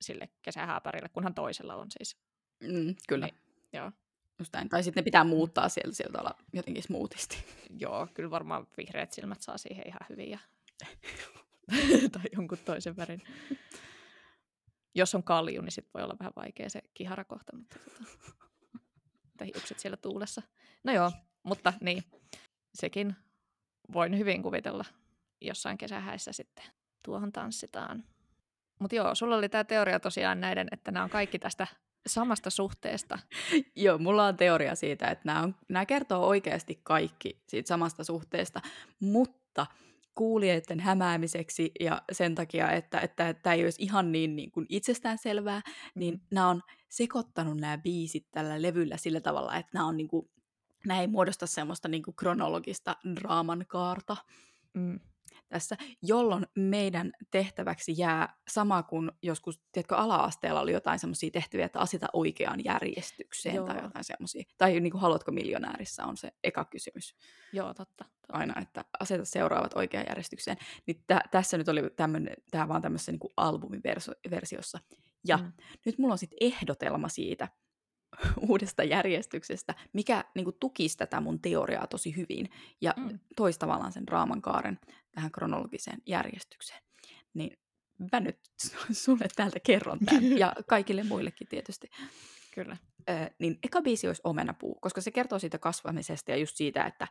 sille 0.00 0.28
kesähääpärille, 0.42 1.08
kunhan 1.08 1.34
toisella 1.34 1.74
on 1.74 1.86
siis. 1.90 2.16
Mm, 2.62 2.94
kyllä. 3.08 3.26
Niin, 3.26 3.38
joo. 3.72 3.92
Just 4.38 4.52
näin. 4.52 4.68
Tai 4.68 4.82
sitten 4.82 5.00
ne 5.00 5.04
pitää 5.04 5.24
muuttaa 5.24 5.68
sieltä, 5.68 5.96
sieltä 5.96 6.18
olla 6.18 6.34
jotenkin 6.52 6.82
smoothisti. 6.82 7.44
Joo, 7.78 8.08
kyllä 8.14 8.30
varmaan 8.30 8.66
vihreät 8.76 9.12
silmät 9.12 9.42
saa 9.42 9.58
siihen 9.58 9.86
ihan 9.86 10.00
hyvin. 10.08 10.30
Ja... 10.30 10.38
tai 12.12 12.22
jonkun 12.32 12.58
toisen 12.64 12.96
värin. 12.96 13.22
Jos 14.94 15.14
on 15.14 15.22
kalju, 15.22 15.62
niin 15.62 15.72
sitten 15.72 15.90
voi 15.94 16.02
olla 16.02 16.16
vähän 16.18 16.32
vaikea 16.36 16.70
se 16.70 16.82
kiharakohta, 16.94 17.56
mutta 17.56 17.78
tota... 17.78 18.10
tai 19.38 19.46
hiukset 19.54 19.78
siellä 19.78 19.96
tuulessa. 19.96 20.42
No 20.84 20.92
joo, 20.92 21.12
mutta 21.42 21.72
niin, 21.80 22.02
sekin 22.74 23.16
voin 23.92 24.18
hyvin 24.18 24.42
kuvitella 24.42 24.84
jossain 25.40 25.78
kesähäissä 25.78 26.32
sitten 26.32 26.64
tuohon 27.04 27.32
tanssitaan. 27.32 28.04
Mutta 28.80 28.96
joo, 28.96 29.14
sulla 29.14 29.36
oli 29.36 29.48
tämä 29.48 29.64
teoria 29.64 30.00
tosiaan 30.00 30.40
näiden, 30.40 30.68
että 30.72 30.90
nämä 30.90 31.04
on 31.04 31.10
kaikki 31.10 31.38
tästä 31.38 31.66
samasta 32.06 32.50
suhteesta. 32.50 33.18
Joo, 33.76 33.98
mulla 33.98 34.26
on 34.26 34.36
teoria 34.36 34.74
siitä, 34.74 35.08
että 35.08 35.22
nämä, 35.26 35.42
on, 35.42 35.54
nämä 35.68 35.86
kertoo 35.86 36.26
oikeasti 36.26 36.80
kaikki 36.82 37.42
siitä 37.48 37.68
samasta 37.68 38.04
suhteesta, 38.04 38.60
mutta 39.00 39.66
kuulijoiden 40.14 40.80
hämäämiseksi 40.80 41.72
ja 41.80 42.02
sen 42.12 42.34
takia, 42.34 42.70
että, 42.72 43.00
että, 43.00 43.28
että 43.28 43.42
tämä 43.42 43.54
ei 43.54 43.64
olisi 43.64 43.82
ihan 43.82 44.12
niin, 44.12 44.36
niin 44.36 44.50
kuin 44.50 44.66
itsestäänselvää, 44.68 45.60
niin 45.94 46.14
Mhm. 46.14 46.24
nämä 46.30 46.48
on 46.48 46.62
sekoittanut 46.88 47.56
nämä 47.58 47.78
biisit 47.78 48.26
tällä 48.30 48.62
levyllä 48.62 48.96
sillä 48.96 49.20
tavalla, 49.20 49.56
että 49.56 49.70
nämä, 49.74 49.86
on 49.86 49.96
niin 49.96 50.08
kuin, 50.08 50.30
nämä 50.86 51.00
ei 51.00 51.06
muodosta 51.06 51.46
semmoista 51.46 51.88
niin 51.88 52.02
kuin 52.02 52.16
kronologista 52.16 52.96
draaman 53.14 53.64
kaarta 53.68 54.16
Mm. 54.74 55.00
tässä, 55.48 55.76
jolloin 56.02 56.46
meidän 56.54 57.12
tehtäväksi 57.30 57.94
jää 57.98 58.36
sama 58.48 58.82
kuin 58.82 59.12
joskus, 59.22 59.60
tiedätkö, 59.72 59.96
ala-asteella 59.96 60.60
oli 60.60 60.72
jotain 60.72 60.98
semmoisia 60.98 61.30
tehtäviä, 61.30 61.66
että 61.66 61.78
aseta 61.80 62.06
oikeaan 62.12 62.64
järjestykseen 62.64 63.54
Joo. 63.54 63.66
tai 63.66 63.82
jotain 63.82 64.04
semmoisia. 64.04 64.44
Tai 64.58 64.80
niin 64.80 64.90
kuin 64.90 65.00
haluatko 65.00 65.32
miljonäärissä 65.32 66.04
on 66.04 66.16
se 66.16 66.32
eka 66.44 66.64
kysymys 66.64 67.14
Joo, 67.52 67.66
totta. 67.74 68.04
totta. 68.04 68.08
aina, 68.28 68.60
että 68.60 68.84
aseta 69.00 69.24
seuraavat 69.24 69.72
oikeaan 69.76 70.06
järjestykseen. 70.08 70.56
Niin 70.86 71.04
tä- 71.06 71.22
tässä 71.30 71.58
nyt 71.58 71.68
oli 71.68 71.80
tämä 72.50 72.68
vaan 72.68 72.82
tämmöisessä 72.82 73.12
niin 73.12 73.20
kuin 73.20 73.32
albumiversiossa. 73.36 74.78
Ja. 75.26 75.36
Mm. 75.36 75.52
nyt 75.86 75.98
mulla 75.98 76.14
on 76.14 76.18
sitten 76.18 76.38
ehdotelma 76.40 77.08
siitä 77.08 77.48
uudesta 78.48 78.84
järjestyksestä, 78.84 79.74
mikä 79.92 80.24
niin 80.34 80.44
kuin, 80.44 80.56
tukisi 80.60 80.96
tätä 80.96 81.20
mun 81.20 81.40
teoriaa 81.40 81.86
tosi 81.86 82.16
hyvin 82.16 82.50
ja 82.80 82.94
mm. 82.96 83.18
Toisi 83.36 83.58
tavallaan 83.58 83.92
sen 83.92 84.06
draaman 84.06 84.42
kaaren 84.42 84.78
tähän 85.12 85.32
kronologiseen 85.32 85.98
järjestykseen. 86.06 86.82
Niin 87.34 87.58
mä 88.12 88.20
nyt 88.20 88.38
sulle 89.04 89.26
täältä 89.36 89.60
kerron 89.60 89.98
tämän, 89.98 90.38
ja 90.38 90.54
kaikille 90.66 91.02
muillekin 91.02 91.48
tietysti. 91.48 91.90
Kyllä. 92.54 92.76
Ö, 93.10 93.30
niin 93.38 93.58
eka 93.62 93.82
biisi 93.82 94.06
olisi 94.06 94.20
Omenapuu, 94.24 94.78
koska 94.80 95.00
se 95.00 95.10
kertoo 95.10 95.38
siitä 95.38 95.58
kasvamisesta 95.58 96.30
ja 96.30 96.36
just 96.36 96.56
siitä, 96.56 96.84
että 96.84 97.08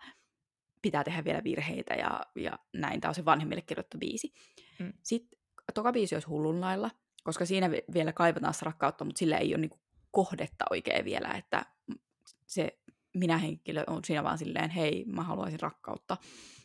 pitää 0.82 1.04
tehdä 1.04 1.24
vielä 1.24 1.44
virheitä 1.44 1.94
ja, 1.94 2.22
ja 2.36 2.60
näin. 2.74 3.02
Tämä 3.02 3.10
on 3.10 3.16
se 3.16 3.26
vanhemmille 3.26 3.62
kirjoittu 3.62 3.98
biisi. 3.98 4.34
Mm. 4.80 4.94
Sitten 5.04 5.40
toka 5.74 5.92
biisi 5.92 6.16
olisi 6.16 6.28
hullun 6.28 6.62
lailla, 6.62 6.92
koska 7.24 7.46
siinä 7.46 7.72
vi- 7.72 7.84
vielä 7.94 8.14
kaivataan 8.14 8.54
sitä 8.54 8.66
rakkautta, 8.66 9.06
mutta 9.06 9.20
sillä 9.20 9.38
ei 9.38 9.54
ole 9.54 9.62
niinku 9.62 9.80
kohdetta 10.12 10.66
oikein 10.72 11.06
vielä, 11.06 11.30
että 11.30 11.66
se 12.48 12.80
minä-henkilö 13.14 13.84
on 13.88 14.06
siinä 14.06 14.24
vaan 14.24 14.38
silleen, 14.38 14.70
hei, 14.70 15.06
mä 15.06 15.24
haluaisin 15.24 15.60
rakkautta. 15.60 16.18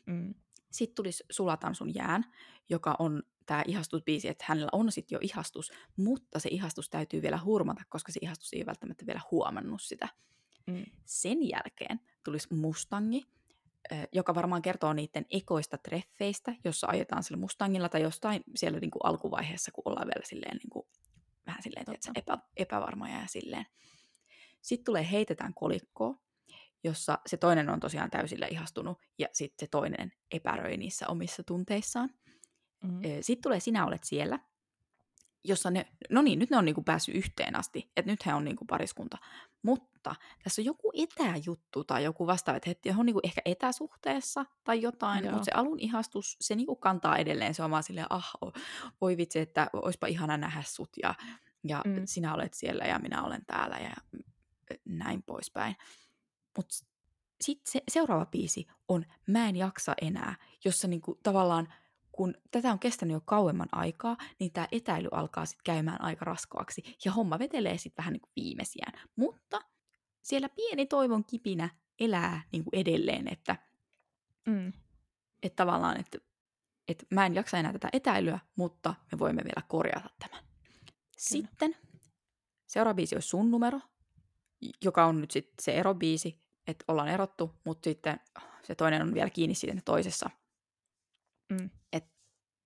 Mm. 0.06 0.34
Sitten 0.70 0.94
tulisi 0.94 1.24
Sulatan 1.30 1.74
sun 1.74 1.94
jään, 1.94 2.24
joka 2.68 2.96
on 2.98 3.22
tämä 3.46 3.62
ihastusbiisi, 3.66 4.28
että 4.28 4.44
hänellä 4.48 4.68
on 4.72 4.92
sitten 4.92 5.16
jo 5.16 5.20
ihastus, 5.22 5.72
mutta 5.96 6.38
se 6.38 6.48
ihastus 6.52 6.90
täytyy 6.90 7.22
vielä 7.22 7.38
hurmata, 7.44 7.82
koska 7.88 8.12
se 8.12 8.18
ihastus 8.22 8.52
ei 8.52 8.66
välttämättä 8.66 9.06
vielä 9.06 9.20
huomannut 9.30 9.82
sitä. 9.82 10.08
Mm. 10.66 10.84
Sen 11.04 11.48
jälkeen 11.48 12.00
tulisi 12.24 12.54
Mustangi, 12.54 13.24
joka 14.12 14.34
varmaan 14.34 14.62
kertoo 14.62 14.92
niiden 14.92 15.26
ekoista 15.30 15.78
treffeistä, 15.78 16.54
jossa 16.64 16.86
ajetaan 16.86 17.22
sillä 17.22 17.40
Mustangilla 17.40 17.88
tai 17.88 18.02
jostain 18.02 18.44
siellä 18.56 18.80
niinku 18.80 18.98
alkuvaiheessa, 18.98 19.72
kun 19.72 19.82
ollaan 19.84 20.06
vielä 20.06 20.26
silleen 20.26 20.56
niinku, 20.56 20.88
vähän 21.46 21.62
silleen 21.62 21.86
tiedätkö, 21.86 22.10
epä, 22.14 22.38
epävarmoja 22.56 23.20
ja 23.20 23.26
silleen. 23.26 23.66
Sitten 24.62 24.84
tulee 24.84 25.08
Heitetään 25.10 25.54
kolikkoa, 25.54 26.18
jossa 26.84 27.18
se 27.26 27.36
toinen 27.36 27.70
on 27.70 27.80
tosiaan 27.80 28.10
täysillä 28.10 28.46
ihastunut 28.46 28.98
ja 29.18 29.28
sitten 29.32 29.66
se 29.66 29.70
toinen 29.70 30.12
epäröi 30.32 30.76
niissä 30.76 31.08
omissa 31.08 31.42
tunteissaan. 31.42 32.10
Mm. 32.84 33.00
Sitten 33.20 33.42
tulee 33.42 33.60
Sinä 33.60 33.86
olet 33.86 34.04
siellä, 34.04 34.38
jossa 35.44 35.70
ne, 35.70 35.86
no 36.10 36.22
niin, 36.22 36.38
nyt 36.38 36.50
ne 36.50 36.56
on 36.56 36.64
niinku 36.64 36.82
päässyt 36.82 37.14
yhteen 37.14 37.56
asti, 37.56 37.90
että 37.96 38.10
nyt 38.10 38.26
he 38.26 38.34
on 38.34 38.44
niinku 38.44 38.64
pariskunta. 38.64 39.18
Mutta 39.62 40.14
tässä 40.44 40.62
on 40.62 40.66
joku 40.66 40.92
etäjuttu 40.94 41.84
tai 41.84 42.04
joku 42.04 42.26
vastaava, 42.26 42.56
että 42.56 42.92
he 42.92 42.94
on 42.98 43.06
niinku 43.06 43.20
ehkä 43.24 43.42
etäsuhteessa 43.44 44.46
tai 44.64 44.82
jotain, 44.82 45.24
Joo. 45.24 45.32
mutta 45.32 45.44
se 45.44 45.50
alun 45.54 45.80
ihastus, 45.80 46.36
se 46.40 46.54
niinku 46.54 46.76
kantaa 46.76 47.16
edelleen, 47.16 47.54
se 47.54 47.62
on 47.62 47.70
vaan 47.70 47.82
silleen, 47.82 48.06
ah, 48.10 48.32
voi 49.00 49.16
vitsi, 49.16 49.38
että 49.38 49.70
olisipa 49.72 50.06
ihana 50.06 50.36
nähdä 50.36 50.62
sut 50.62 50.90
ja, 51.02 51.14
ja 51.64 51.82
mm. 51.86 52.02
sinä 52.04 52.34
olet 52.34 52.54
siellä 52.54 52.84
ja 52.84 52.98
minä 52.98 53.22
olen 53.22 53.46
täällä 53.46 53.76
ja 53.76 54.20
näin 54.84 55.22
poispäin. 55.22 55.76
Mutta 56.56 56.74
sitten 57.40 57.72
se, 57.72 57.82
seuraava 57.88 58.26
biisi 58.26 58.66
on 58.88 59.06
Mä 59.26 59.48
en 59.48 59.56
jaksa 59.56 59.94
enää, 60.02 60.36
jossa 60.64 60.88
niinku 60.88 61.18
tavallaan 61.22 61.72
kun 62.16 62.34
tätä 62.50 62.72
on 62.72 62.78
kestänyt 62.78 63.12
jo 63.14 63.20
kauemman 63.24 63.68
aikaa, 63.72 64.16
niin 64.38 64.52
tämä 64.52 64.68
etäily 64.72 65.08
alkaa 65.12 65.46
sitten 65.46 65.64
käymään 65.64 66.00
aika 66.00 66.24
raskaaksi. 66.24 66.96
Ja 67.04 67.12
homma 67.12 67.38
vetelee 67.38 67.78
sitten 67.78 68.02
vähän 68.02 68.12
niin 68.12 68.20
kuin 68.20 68.32
viimeisiään. 68.36 68.92
Mutta 69.16 69.60
siellä 70.22 70.48
pieni 70.48 70.86
toivon 70.86 71.24
kipinä 71.24 71.68
elää 72.00 72.42
niin 72.52 72.64
kuin 72.64 72.80
edelleen, 72.80 73.32
että, 73.32 73.56
Mm. 74.46 74.72
että 75.42 75.56
tavallaan, 75.56 76.00
että, 76.00 76.18
että 76.88 77.06
mä 77.10 77.26
en 77.26 77.34
jaksa 77.34 77.58
enää 77.58 77.72
tätä 77.72 77.88
etäilyä, 77.92 78.38
mutta 78.56 78.94
me 79.12 79.18
voimme 79.18 79.44
vielä 79.44 79.66
korjata 79.68 80.10
tämän. 80.18 80.44
Sitten 81.18 81.76
seuraava 82.66 82.94
biisi 82.94 83.14
olisi 83.16 83.28
sun 83.28 83.50
numero, 83.50 83.80
joka 84.84 85.04
on 85.04 85.20
nyt 85.20 85.30
sitten 85.30 85.54
se 85.64 85.72
erobiisi, 85.72 86.40
että 86.66 86.84
ollaan 86.88 87.08
erottu, 87.08 87.54
mutta 87.64 87.84
sitten 87.90 88.20
se 88.62 88.74
toinen 88.74 89.02
on 89.02 89.14
vielä 89.14 89.30
kiinni 89.30 89.54
siinä 89.54 89.80
toisessa. 89.84 90.30
Mm. 91.50 91.70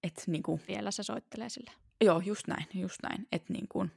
Et, 0.03 0.25
niinku, 0.27 0.61
Vielä 0.69 0.91
se 0.91 1.03
soittelee 1.03 1.49
sille. 1.49 1.71
Joo, 2.05 2.21
just 2.21 2.47
näin, 2.47 2.67
just 2.75 2.99
näin. 3.03 3.27
Että 3.33 3.53
niin 3.53 3.69
kuin, 3.69 3.93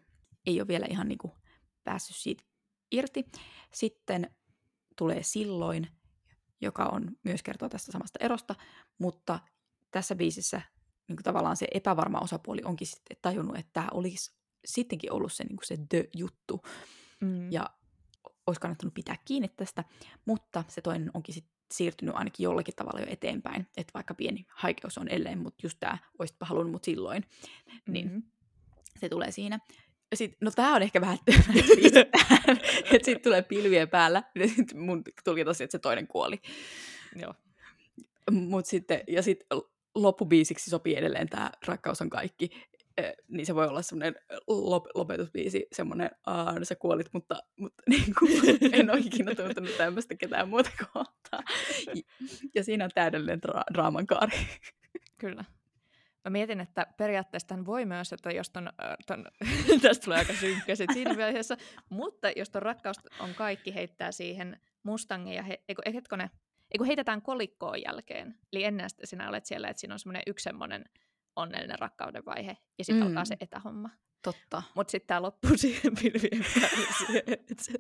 ei 0.46 0.62
ole 0.62 0.68
vielä 0.68 0.86
ihan 0.90 1.08
niin 1.08 1.18
kuin 1.18 1.34
päässyt 1.84 2.16
siitä 2.16 2.44
irti. 2.92 3.26
Sitten 3.74 4.36
tulee 4.98 5.24
silloin, 5.24 5.88
joka 6.62 6.86
on 6.86 7.18
myös 7.24 7.44
kertoo 7.44 7.70
tästä 7.70 7.92
samasta 7.92 8.20
erosta, 8.22 8.56
mutta 9.00 9.40
tässä 9.92 10.16
biisissä 10.16 10.62
niin 11.08 11.18
kuin 11.18 11.24
tavallaan 11.24 11.58
se 11.58 11.68
epävarma 11.74 12.20
osapuoli 12.20 12.62
onkin 12.66 12.88
sitten 12.88 13.18
tajunnut, 13.22 13.58
että 13.58 13.70
tämä 13.74 13.88
olisi 13.94 14.34
sittenkin 14.66 15.12
ollut 15.12 15.34
se, 15.34 15.44
niin 15.44 15.58
kuin 15.58 15.68
se 15.68 15.78
the-juttu, 15.90 16.62
Mm. 17.22 17.52
ja 17.52 17.70
olisi 18.48 18.62
kannattanut 18.62 18.94
pitää 18.94 19.16
kiinni 19.26 19.48
tästä, 19.50 19.84
mutta 20.26 20.64
se 20.68 20.82
toinen 20.82 21.12
onkin 21.14 21.36
sit 21.36 21.46
siirtynyt 21.72 22.16
ainakin 22.16 22.44
jollakin 22.44 22.76
tavalla 22.76 23.00
jo 23.00 23.06
eteenpäin, 23.10 23.68
että 23.78 23.92
vaikka 23.94 24.14
pieni 24.14 24.46
haikeus 24.50 24.98
on 24.98 25.08
edelleen, 25.08 25.40
mutta 25.40 25.66
just 25.66 25.78
tämä 25.80 25.98
olisitpa 26.20 26.46
halunnut 26.46 26.72
mut 26.72 26.84
silloin, 26.84 27.24
niin 27.88 28.12
Mm. 28.12 28.24
se 29.00 29.10
tulee 29.10 29.32
siinä. 29.32 29.60
Ja 30.12 30.18
sit, 30.18 30.38
no 30.42 30.52
tää 30.52 30.72
on 30.76 30.82
ehkä 30.82 31.02
vähän 31.02 31.18
että 32.94 33.06
sitten 33.06 33.22
tulee 33.22 33.42
pilvien 33.42 33.90
päällä, 33.90 34.24
ja 34.36 34.48
sit 34.48 34.74
mun 34.74 35.04
tuli 35.24 35.46
tosiaan, 35.46 35.66
että 35.66 35.72
se 35.72 35.80
toinen 35.80 36.08
kuoli. 36.08 36.42
Joo. 37.16 37.34
Mut 38.32 38.66
sitten, 38.66 39.04
ja 39.08 39.24
sitten 39.24 39.48
loppubiisiksi 39.96 40.70
sopii 40.70 40.96
edelleen 40.96 41.30
tämä 41.30 41.52
Rakkaus 41.66 42.02
on 42.02 42.10
kaikki, 42.10 42.50
niin 43.28 43.46
se 43.46 43.56
voi 43.56 43.68
olla 43.68 43.82
semmoinen 43.82 44.16
lop- 44.52 44.92
lopetusbiisi, 44.96 45.68
semmoinen, 45.72 46.10
Aa, 46.26 46.60
no 46.60 46.66
sä 46.66 46.76
kuolit, 46.76 47.10
mutta, 47.14 47.36
mutta 47.60 47.84
niin 47.90 48.14
kuin, 48.20 48.32
en 48.72 48.92
ole 48.92 49.00
ikinä 49.00 49.36
tuntenut 49.36 49.78
tämmöistä 49.78 50.16
ketään 50.16 50.50
muuta 50.50 50.70
kohtaa. 50.94 51.40
Ja, 52.56 52.64
siinä 52.64 52.84
on 52.84 52.92
täydellinen 52.96 53.40
dra- 53.48 53.74
draaman 53.74 54.08
kaari. 54.08 54.38
Kyllä. 55.18 55.46
Mä 56.26 56.30
mietin, 56.30 56.60
että 56.60 56.88
periaatteessa 56.98 57.48
tämän 57.48 57.66
voi 57.66 57.86
myös, 57.86 58.14
että 58.14 58.32
jos 58.32 58.50
ton, 58.50 58.68
ö, 58.68 58.96
ton 59.08 59.26
tästä 59.82 60.04
tulee 60.04 60.18
aika 60.18 60.34
synkkä 60.34 60.76
sit 60.76 60.90
siinä 60.94 61.18
vaiheessa, 61.18 61.58
mutta 61.90 62.32
jos 62.36 62.50
ton 62.50 62.62
rakkaus 62.62 62.98
on 63.20 63.34
kaikki 63.36 63.74
heittää 63.74 64.12
siihen 64.12 64.60
Mustangin 64.84 65.34
ja 65.34 65.44
he, 65.44 65.64
eiku, 65.70 65.82
hetkonen, 65.94 66.30
eiku 66.72 66.84
heitetään 66.84 67.22
kolikkoon 67.22 67.82
jälkeen, 67.82 68.40
eli 68.54 68.64
ennen 68.64 68.90
sitä 68.90 69.06
sinä 69.06 69.30
olet 69.30 69.46
siellä, 69.46 69.68
että 69.68 69.80
siinä 69.80 69.94
on 69.94 70.00
semmoinen 70.00 70.24
yksi 70.28 70.44
semmoinen 70.44 70.86
onnellinen 71.36 71.80
rakkauden 71.80 72.26
vaihe, 72.26 72.58
ja 72.78 72.86
sitten 72.86 73.04
Mm. 73.04 73.08
alkaa 73.08 73.26
se 73.26 73.38
etähomma. 73.40 73.90
Totta. 74.24 74.64
Mutta 74.76 74.92
sitten 74.92 75.08
tämä 75.08 75.22
loppuu 75.22 75.58
siihen 75.58 75.96
pilvien 76.02 76.46
päälle, 76.54 77.24
että 77.28 77.64
se, 77.64 77.72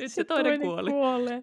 nyt 0.00 0.12
se, 0.12 0.24
toinen, 0.24 0.60
kuoli. 0.60 0.90
kuolee. 0.90 1.42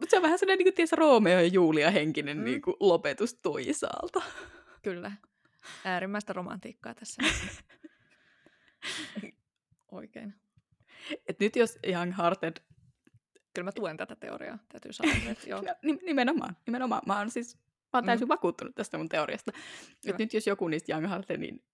Mutta 0.00 0.10
se 0.10 0.16
on 0.16 0.22
vähän 0.22 0.38
sellainen, 0.38 0.64
niin 0.64 0.74
kuin, 0.74 0.88
Romeo 0.98 1.40
ja 1.40 1.46
Julia 1.46 1.90
henkinen 1.90 2.36
Mm. 2.38 2.44
niin 2.44 2.62
kuin, 2.62 2.76
lopetus 2.80 3.34
toisaalta. 3.42 4.22
Kyllä. 4.82 5.12
Äärimmäistä 5.84 6.32
romantiikkaa 6.32 6.94
tässä. 6.94 7.22
Oikein. 9.92 10.34
Et 11.28 11.40
nyt 11.40 11.56
jos 11.56 11.78
Young 11.86 12.12
Hearted, 12.18 12.56
Kyllä 13.54 13.68
mä 13.68 13.72
tuen 13.72 13.96
tätä 13.96 14.16
teoriaa, 14.16 14.58
täytyy 14.68 14.92
sanoa. 14.92 15.14
Että 15.30 15.50
joo. 15.50 15.62
no, 15.66 15.72
nim- 15.92 16.04
nimenomaan, 16.06 16.56
nimenomaan, 16.66 17.02
mä 17.06 17.18
oon 17.18 17.30
siis 17.30 17.58
mä 17.92 17.98
oon 17.98 18.04
Mm. 18.04 18.06
täysin 18.06 18.26
mm. 18.26 18.28
vakuuttunut 18.28 18.74
tästä 18.74 18.98
mun 18.98 19.08
teoriasta. 19.08 19.52
Hyvä. 19.54 20.14
Et 20.14 20.18
nyt 20.18 20.34
jos 20.34 20.46
joku 20.46 20.68
niistä 20.68 20.92
Young 20.92 21.08
Heartedin 21.08 21.64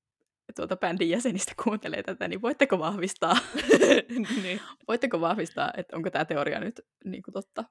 tuota 0.57 0.77
bändin 0.77 1.11
jäsenistä 1.11 1.53
kuuntelee 1.65 2.03
tätä, 2.03 2.29
niin 2.29 2.43
voitteko 2.43 2.79
vahvistaa, 2.79 3.35
niin, 4.43 4.61
voitteko 4.89 5.21
vahvistaa, 5.21 5.73
että 5.77 5.97
onko 5.97 6.11
tämä 6.11 6.25
teoria 6.25 6.61
nyt 6.61 6.81
niin 7.05 7.23
kuin 7.23 7.33
totta? 7.33 7.65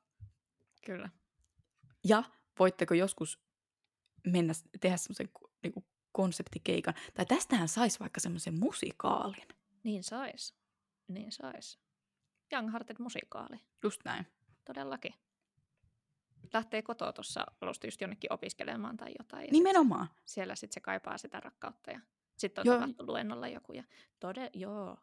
kyllä. 0.86 1.10
Ja 2.04 2.24
voitteko 2.60 2.94
joskus 2.94 3.40
mennä 4.28 4.54
tehdä 4.82 4.98
semmoisen 4.98 5.30
niin 5.64 5.86
konseptikeikan, 6.12 6.94
tai 7.14 7.26
tästähän 7.26 7.68
saisi 7.68 8.00
vaikka 8.00 8.20
semmoisen 8.20 8.60
musikaalin. 8.60 9.48
Niin 9.84 10.04
sais. 10.04 10.56
Niin 11.08 11.32
sais. 11.32 11.80
Young 12.54 12.72
Hearted 12.72 12.96
musikaali, 13.00 13.58
Just 13.84 14.02
näin. 14.06 14.26
todellakin. 14.66 15.14
Lähtee 16.54 16.82
kotoa 16.82 17.14
tuossa 17.14 17.46
alusta 17.62 17.88
just 17.88 18.02
jonnekin 18.02 18.34
opiskelemaan 18.34 18.98
tai 18.98 19.12
jotain. 19.20 19.46
Ja 19.46 19.52
Nimenomaan. 19.52 20.08
Sit 20.08 20.22
siellä 20.28 20.56
sitten 20.56 20.74
se 20.74 20.80
kaipaa 20.80 21.18
sitä 21.18 21.40
rakkautta 21.40 21.92
ja 21.92 22.00
sitten 22.38 22.72
on 22.72 22.80
tavattu 22.80 23.06
luennolla 23.08 23.48
joku. 23.48 23.74
Ja 23.74 23.84
tode, 24.20 24.50
joo, 24.54 24.98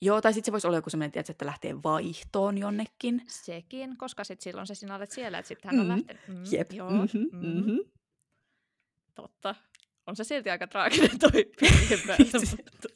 Joo, 0.00 0.20
tai 0.20 0.32
sitten 0.32 0.46
se 0.46 0.52
voisi 0.52 0.66
olla 0.66 0.76
joku 0.76 0.90
tiedätkö, 0.90 1.20
että 1.30 1.46
lähtee 1.46 1.82
vaihtoon 1.82 2.58
jonnekin. 2.58 3.22
sekin, 3.28 3.96
koska 3.96 4.24
sitten 4.24 4.44
silloin 4.44 4.66
se 4.66 4.74
sinä 4.74 4.94
olet 4.94 5.10
siellä, 5.10 5.38
että 5.38 5.48
sitten 5.48 5.70
hän 5.70 5.80
on 5.80 5.86
Mm, 5.86 5.92
lähtenyt. 5.92 6.28
Mm, 6.28 6.42
Jep. 6.52 6.72
Joo, 6.72 6.90
mhm, 6.90 7.18
mm, 7.32 7.46
mhm. 7.62 7.76
totta. 9.14 9.54
On 10.06 10.16
se 10.16 10.24
silti 10.24 10.50
aika 10.50 10.66
traaginen 10.66 11.18
toi 11.18 11.30
mutta- 12.32 12.88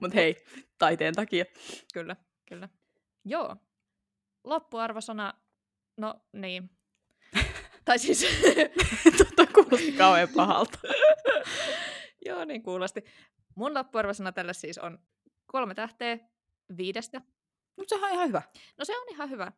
Mut 0.00 0.14
hei, 0.14 0.44
taiteen 0.78 1.14
takia. 1.14 1.44
Kyllä, 1.94 2.16
kyllä. 2.48 2.68
Joo. 3.24 3.56
Loppuarvosana, 4.44 5.34
no 5.96 6.14
niin. 6.32 6.70
tai 7.84 7.98
siis, 7.98 8.26
Totta 9.18 9.46
kuulosti 9.46 9.92
kauhean 9.92 10.28
pahalta. 10.34 10.78
joo 12.26 12.44
niin 12.44 12.62
kuulosti. 12.62 13.04
Mun 13.54 13.74
loppuarvosana 13.74 14.32
tälle 14.32 14.52
siis 14.52 14.78
on 14.78 14.98
kolme 15.46 15.74
tähteä 15.74 16.18
viidestä. 16.76 17.20
Mutta 17.76 17.94
sehän 17.94 18.10
on 18.10 18.14
ihan 18.14 18.28
hyvä. 18.28 18.42
No 18.78 18.84
se 18.84 18.98
on 18.98 19.06
ihan 19.10 19.30
hyvä. 19.30 19.52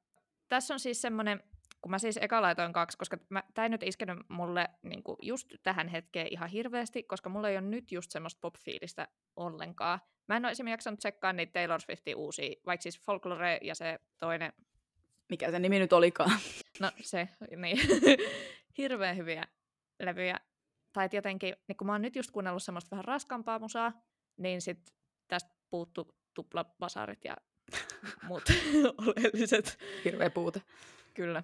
Tässä 0.49 0.75
on 0.75 0.81
siis 0.81 1.03
semmoinen, 1.03 1.42
kun 1.81 1.90
mä 1.90 1.99
siis 1.99 2.18
eka 2.20 2.42
laitoin 2.42 2.72
kaksi, 2.72 2.99
koska 2.99 3.16
tämä 3.55 3.64
ei 3.64 3.68
nyt 3.68 3.83
iskenyt 3.83 4.18
mulle 4.29 4.68
niin 4.83 5.03
just 5.22 5.49
tähän 5.62 5.88
hetkeen 5.88 6.29
ihan 6.31 6.49
hirveästi, 6.49 7.03
koska 7.03 7.29
mulla 7.29 7.49
ei 7.49 7.57
ole 7.57 7.66
nyt 7.66 7.92
just 7.92 8.11
semmoista 8.11 8.38
pop-fiilistä 8.40 9.09
ollenkaan. 9.37 10.01
Mä 10.29 10.37
en 10.37 10.44
ole 10.44 10.53
esimerkiksi 10.53 10.72
jaksanut 10.72 10.99
tsekkaa 10.99 11.33
niitä 11.33 11.53
Taylor 11.53 11.81
Swiftin 11.81 12.16
uusia, 12.16 12.55
vaikka 12.66 12.83
siis 12.83 13.01
Folklore 13.01 13.59
ja 13.62 13.75
se 13.75 13.99
toinen, 14.18 14.53
mikä 15.29 15.51
se 15.51 15.59
nimi 15.59 15.79
nyt 15.79 15.93
olikaan. 15.93 16.39
No 16.81 16.91
se, 17.01 17.29
niin. 17.57 17.79
Hirveän 18.79 19.17
hyviä 19.17 19.45
levyjä. 20.03 20.37
Tai 20.93 21.09
jotenkin, 21.12 21.57
niin 21.69 21.77
kun 21.77 21.87
mä 21.87 21.93
oon 21.93 22.03
nyt 22.03 22.17
just 22.17 22.31
kuunnellut 22.31 22.62
semmoista 22.62 22.91
vähän 22.91 23.05
raskaampaa 23.05 23.59
musaa, 23.59 23.93
niin 24.37 24.61
sit 24.62 24.95
tästä 25.29 25.55
puuttu 25.71 26.15
tuplabasarit 26.35 27.25
ja 27.25 27.37
muut 28.29 28.43
oleelliset. 29.07 29.79
Hirveä 30.05 30.31
puute. 30.31 30.62
Kyllä. 31.15 31.43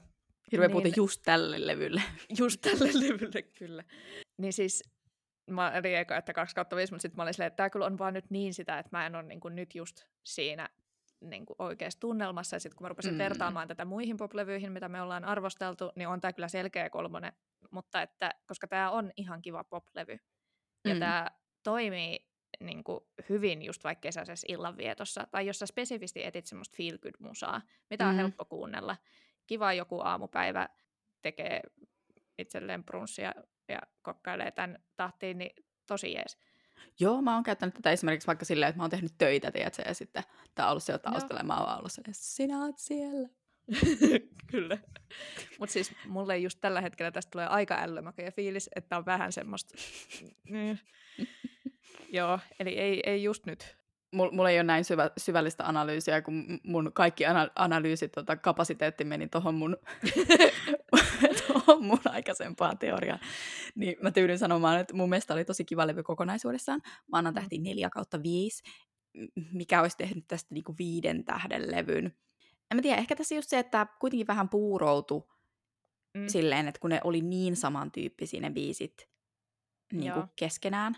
Hirveä 0.52 0.68
puute 0.68 0.88
Niin. 0.88 0.94
just 0.96 1.20
tälle 1.24 1.66
levylle. 1.66 2.02
Just 2.38 2.60
tälle 2.60 2.90
levylle, 2.94 3.42
kyllä. 3.42 3.84
Niin 4.38 4.52
siis, 4.52 4.82
mä 5.50 5.72
olin 5.78 5.96
eka, 5.96 6.16
että 6.16 6.32
2 6.32 6.54
kautta 6.54 6.76
5, 6.76 6.92
mutta 6.92 7.02
sitten 7.02 7.16
mä 7.16 7.22
olin 7.22 7.34
silleen, 7.34 7.46
että 7.46 7.56
tämä 7.56 7.70
kyllä 7.70 7.86
on 7.86 7.98
vaan 7.98 8.14
nyt 8.14 8.30
niin 8.30 8.54
sitä, 8.54 8.78
että 8.78 8.96
mä 8.96 9.06
en 9.06 9.14
ole 9.14 9.22
niin 9.22 9.40
kuin 9.40 9.56
nyt 9.56 9.74
just 9.74 10.04
siinä 10.24 10.68
niin 11.22 11.46
kuin 11.46 11.56
oikeassa 11.58 12.00
tunnelmassa. 12.00 12.56
Ja 12.56 12.60
sitten 12.60 12.76
kun 12.76 12.84
mä 12.84 12.88
rupesin 12.88 13.12
Mm. 13.12 13.14
mm. 13.14 13.18
vertaamaan 13.18 13.68
tätä 13.68 13.84
muihin 13.84 14.16
poplevyihin, 14.16 14.72
mitä 14.72 14.88
me 14.88 15.02
ollaan 15.02 15.24
arvosteltu, 15.24 15.92
niin 15.96 16.08
on 16.08 16.20
tämä 16.20 16.32
kyllä 16.32 16.48
selkeä 16.48 16.90
kolmonen. 16.90 17.32
Mutta 17.70 18.02
että, 18.02 18.30
koska 18.46 18.68
tämä 18.68 18.90
on 18.90 19.12
ihan 19.16 19.42
kiva 19.42 19.64
poplevy. 19.64 20.12
Ja 20.84 20.90
Mm. 20.90 20.92
mm. 20.92 20.98
tämä 21.00 21.30
toimii 21.62 22.26
niin 22.60 22.84
kuin 22.84 23.00
hyvin 23.28 23.62
just 23.62 23.84
vaikka 23.84 24.00
kesäisessä 24.00 24.46
illanvietossa, 24.50 25.26
tai 25.30 25.46
jos 25.46 25.58
sä 25.58 25.66
spesifisti 25.66 26.24
etit 26.24 26.46
semmoista 26.46 26.76
feel 26.76 26.98
good 26.98 27.14
musaa, 27.18 27.62
mitä 27.90 28.04
on 28.06 28.10
Mhm. 28.14 28.20
helppo 28.20 28.44
kuunnella. 28.44 28.96
Kiva 29.46 29.72
joku 29.72 30.00
aamupäivä 30.00 30.68
tekee 31.22 31.60
itselleen 32.38 32.84
brunssia 32.84 33.34
ja 33.68 33.78
kokkailee 34.02 34.50
tämän 34.50 34.78
tahtiin, 34.96 35.38
niin 35.38 35.64
tosi 35.86 36.12
jees. 36.12 36.38
Joo, 37.00 37.22
mä 37.22 37.34
oon 37.34 37.42
käyttänyt 37.42 37.74
tätä 37.74 37.90
esimerkiksi 37.90 38.26
vaikka 38.26 38.44
silleen, 38.44 38.68
että 38.68 38.78
mä 38.78 38.82
oon 38.82 38.90
tehnyt 38.90 39.12
töitä, 39.18 39.50
tiedätkö, 39.50 39.82
ja 39.86 39.94
sitten 39.94 40.22
tää 40.54 40.66
on 40.66 40.70
ollut 40.70 40.82
siellä 40.82 40.98
taustalla, 40.98 41.40
ja 41.40 41.44
mä 41.44 41.56
oon 41.56 41.66
vaan 41.66 41.78
ollut 41.78 41.92
silleen, 41.92 42.14
sinä 42.14 42.64
oot 42.64 42.78
siellä. 42.78 43.28
Kyllä. 44.50 44.78
Mutta 45.58 45.72
siis 45.72 45.92
mulle 46.06 46.38
just 46.38 46.58
tällä 46.60 46.80
hetkellä 46.80 47.10
tästä 47.10 47.30
tulee 47.30 47.46
aika 47.46 47.78
ällömäkeä 47.82 48.30
fiilis, 48.30 48.70
että 48.76 48.96
on 48.96 49.06
vähän 49.06 49.32
semmoista... 49.32 49.74
Niin. 50.50 50.80
Joo, 52.12 52.38
eli 52.60 52.78
ei, 52.78 53.00
ei 53.06 53.22
just 53.22 53.46
nyt. 53.46 53.76
Mulla 54.12 54.32
mul 54.32 54.46
ei 54.46 54.56
ole 54.56 54.62
näin 54.62 54.84
syvä, 54.84 55.10
syvällistä 55.16 55.68
analyysiä, 55.68 56.22
kun 56.22 56.60
mun 56.64 56.90
kaikki 56.94 57.26
ana- 57.26 57.50
analyysit, 57.56 58.12
tota, 58.12 58.36
kapasiteetti 58.36 59.04
meni 59.04 59.28
tuohon 59.28 59.54
mun, 59.54 59.76
tohon 61.48 61.84
mun 61.84 61.98
aikaisempaan 62.04 62.78
teoriaan. 62.78 63.20
Niin 63.74 63.96
mä 64.02 64.10
tyydyn 64.10 64.38
sanomaan, 64.38 64.80
että 64.80 64.94
mun 64.94 65.08
mielestä 65.08 65.34
oli 65.34 65.44
tosi 65.44 65.64
kiva 65.64 65.86
levy 65.86 66.02
kokonaisuudessaan. 66.02 66.80
Mä 66.84 67.18
annan 67.18 67.34
tähti 67.34 67.58
4 67.58 67.90
kautta 67.90 68.22
5, 68.22 68.62
mikä 69.52 69.80
olisi 69.80 69.96
tehnyt 69.96 70.24
tästä 70.28 70.54
niinku 70.54 70.74
viiden 70.78 71.24
tähden 71.24 71.70
levyn. 71.70 72.06
En 72.70 72.76
mä 72.76 72.82
tiedä, 72.82 72.96
ehkä 72.98 73.16
tässä 73.16 73.34
just 73.34 73.48
se, 73.50 73.58
että 73.58 73.86
kuitenkin 74.00 74.26
vähän 74.26 74.48
puuroutui 74.48 75.22
Mm. 76.16 76.28
silleen, 76.28 76.68
että 76.68 76.80
kun 76.80 76.90
ne 76.90 77.00
oli 77.04 77.20
niin 77.20 77.56
samantyyppisiä 77.56 78.40
ne 78.40 78.50
biisit 78.50 79.08
niin 79.92 80.12
kuin 80.12 80.26
keskenään. 80.36 80.96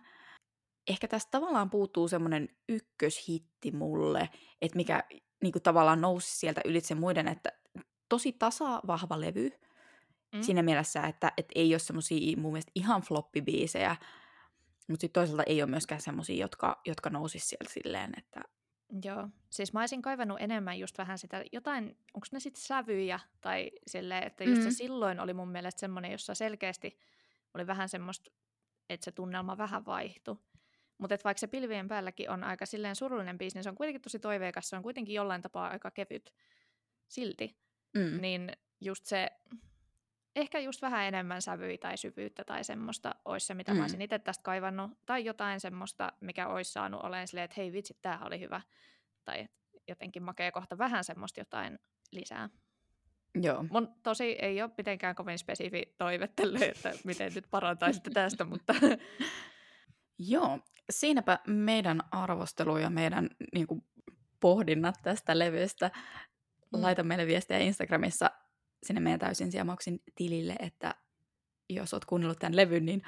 Ehkä 0.88 1.08
tästä 1.08 1.30
tavallaan 1.30 1.70
puuttuu 1.70 2.08
semmoinen 2.08 2.48
ykköshitti 2.68 3.72
mulle, 3.72 4.28
että 4.62 4.76
mikä 4.76 5.04
niin 5.42 5.52
kuin 5.52 5.62
tavallaan 5.62 6.00
nousi 6.00 6.38
sieltä 6.38 6.60
ylitse 6.64 6.94
muiden, 6.94 7.28
että 7.28 7.52
tosi 8.08 8.32
tasa 8.32 8.80
vahva 8.86 9.20
levy 9.20 9.50
Mm. 10.34 10.42
siinä 10.42 10.62
mielessä, 10.62 11.02
että 11.02 11.32
et 11.36 11.46
ei 11.54 11.72
ole 11.74 11.78
semmoisia 11.78 12.36
mun 12.36 12.52
mielestä 12.52 12.72
ihan 12.74 13.02
floppibiisejä, 13.02 13.96
mutta 14.88 15.00
sitten 15.00 15.20
toisaalta 15.20 15.42
ei 15.42 15.62
ole 15.62 15.70
myöskään 15.70 16.00
semmoisia, 16.00 16.44
jotka, 16.44 16.80
jotka 16.86 17.10
nousis 17.10 17.48
sieltä 17.48 17.72
silleen, 17.72 18.12
että 18.18 18.40
Joo, 19.04 19.28
siis 19.50 19.72
mä 19.72 19.80
olisin 19.80 20.02
kaivannut 20.02 20.40
enemmän 20.40 20.78
just 20.78 20.98
vähän 20.98 21.18
sitä 21.18 21.44
jotain, 21.52 21.84
onko 22.14 22.26
ne 22.32 22.40
sitten 22.40 22.62
sävyjä 22.62 23.20
tai 23.40 23.70
silleen, 23.86 24.22
että 24.22 24.44
just. 24.44 24.58
Mm. 24.62 24.64
se 24.64 24.70
silloin 24.70 25.20
oli 25.20 25.34
mun 25.34 25.48
mielestä 25.48 25.80
semmoinen, 25.80 26.12
jossa 26.12 26.34
selkeästi 26.34 26.98
oli 27.54 27.66
vähän 27.66 27.88
semmoista, 27.88 28.30
että 28.88 29.04
se 29.04 29.12
tunnelma 29.12 29.58
vähän 29.58 29.86
vaihtui. 29.86 30.36
Mutta 30.98 31.16
vaikka 31.24 31.38
se 31.38 31.46
pilvien 31.46 31.88
päälläkin 31.88 32.30
on 32.30 32.44
aika 32.44 32.66
silleen 32.66 32.96
surullinen 32.96 33.38
biisi, 33.38 33.56
niin 33.56 33.64
se 33.64 33.68
on 33.70 33.76
kuitenkin 33.76 34.02
tosi 34.02 34.18
toiveikas, 34.18 34.68
se 34.68 34.76
on 34.76 34.82
kuitenkin 34.82 35.14
jollain 35.14 35.42
tapaa 35.42 35.68
aika 35.68 35.90
kevyt 35.90 36.34
silti. 37.08 37.56
mm. 37.94 38.20
Niin 38.20 38.52
just 38.80 39.06
se, 39.06 39.30
ehkä 40.36 40.58
just 40.58 40.82
vähän 40.82 41.04
enemmän 41.04 41.42
sävyä 41.42 41.78
tai 41.78 41.96
syvyyttä 41.96 42.44
tai 42.44 42.64
semmoista 42.64 43.14
olisi 43.24 43.46
se, 43.46 43.54
mitä 43.54 43.72
mm. 43.72 43.76
Mm. 43.76 43.78
mä 43.78 43.84
olisin 43.84 44.02
itse 44.02 44.18
tästä 44.18 44.42
kaivannut. 44.42 44.90
Tai 45.06 45.24
jotain 45.24 45.60
semmoista, 45.60 46.12
mikä 46.20 46.48
olisi 46.48 46.72
saanut 46.72 47.04
olemaan 47.04 47.28
silleen, 47.28 47.44
että 47.44 47.54
hei 47.56 47.72
vitsi, 47.72 47.98
tämähän 48.02 48.26
oli 48.26 48.40
hyvä. 48.40 48.60
Tai 49.24 49.48
jotenkin 49.88 50.22
makea 50.22 50.52
kohta 50.52 50.78
vähän 50.78 51.04
semmoista 51.04 51.40
jotain 51.40 51.78
lisää. 52.12 52.48
joo. 53.34 53.64
Mun 53.70 53.94
tosi 54.02 54.24
ei 54.24 54.62
ole 54.62 54.70
mitenkään 54.78 55.14
kovin 55.14 55.38
spesifi 55.38 55.94
toive 55.98 56.28
tälle, 56.28 56.66
että 56.66 56.92
miten 57.04 57.32
nyt 57.34 57.46
parantaisitte 57.50 58.10
tästä, 58.10 58.44
mutta 58.44 58.74
Joo, 60.18 60.58
siinäpä 60.90 61.38
meidän 61.46 62.00
arvostelu 62.10 62.76
ja 62.76 62.90
meidän 62.90 63.30
niin 63.54 63.66
kuin, 63.66 63.82
pohdinnat 64.40 64.94
tästä 65.02 65.38
levystä. 65.38 65.90
Mm. 66.72 66.82
Laita 66.82 67.02
meille 67.02 67.26
viestiä 67.26 67.58
Instagramissa 67.58 68.30
sinne 68.82 69.00
meidän 69.00 69.20
täysin 69.20 69.52
siemauksin 69.52 70.02
tilille, 70.14 70.56
että 70.58 70.94
jos 71.70 71.94
oot 71.94 72.04
kuunnellut 72.04 72.38
tämän 72.38 72.56
levyn, 72.56 72.84
niin 72.84 73.02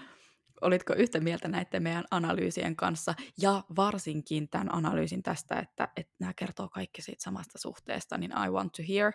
olitko 0.61 0.95
yhtä 0.95 1.21
mieltä 1.21 1.49
näiden 1.49 1.83
meidän 1.83 2.05
analyysien 2.11 2.77
kanssa 2.77 3.15
ja 3.43 3.65
varsinkin 3.77 4.49
tämän 4.49 4.75
analyysin 4.75 5.23
tästä, 5.23 5.59
että, 5.59 5.89
että 5.97 6.15
nämä 6.19 6.33
kertoo 6.35 6.69
kaikki 6.69 7.03
siitä 7.03 7.23
samasta 7.23 7.59
suhteesta, 7.59 8.19
niin 8.19 8.33
I 8.47 8.51
want 8.51 8.73
to 8.73 8.83
hear. 8.89 9.13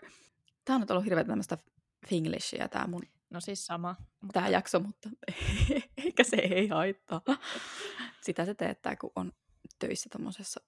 Tämä 0.65 0.75
on 0.75 0.81
nyt 0.81 0.91
ollut 0.91 1.05
hirveän 1.05 1.27
tämmöistä 1.27 1.57
finglishia 2.07 2.67
tämä 2.67 2.87
mun 2.87 3.03
no 3.31 3.39
siis 3.39 3.65
sama. 3.65 3.95
Mutta 4.21 4.33
tämä 4.33 4.49
jakso, 4.49 4.79
mutta 4.79 5.09
eikä 6.05 6.23
se 6.23 6.35
ei 6.35 6.67
haittaa. 6.67 7.21
Sitä 8.21 8.45
se 8.45 8.53
teettää, 8.53 8.95
kun 8.95 9.11
on 9.15 9.31
töissä 9.79 10.09
tuommoisessa 10.11 10.61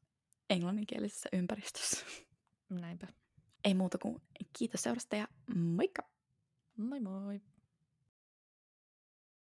englanninkielisessä 0.49 1.29
ympäristössä. 1.33 2.05
näinpä. 2.69 3.07
Ei 3.63 3.73
muuta 3.73 3.97
kuin 3.97 4.21
kiitos 4.57 4.81
seurasta 4.81 5.15
ja 5.15 5.27
moikka! 5.55 6.09
Moi 6.77 6.99
moi. 6.99 7.41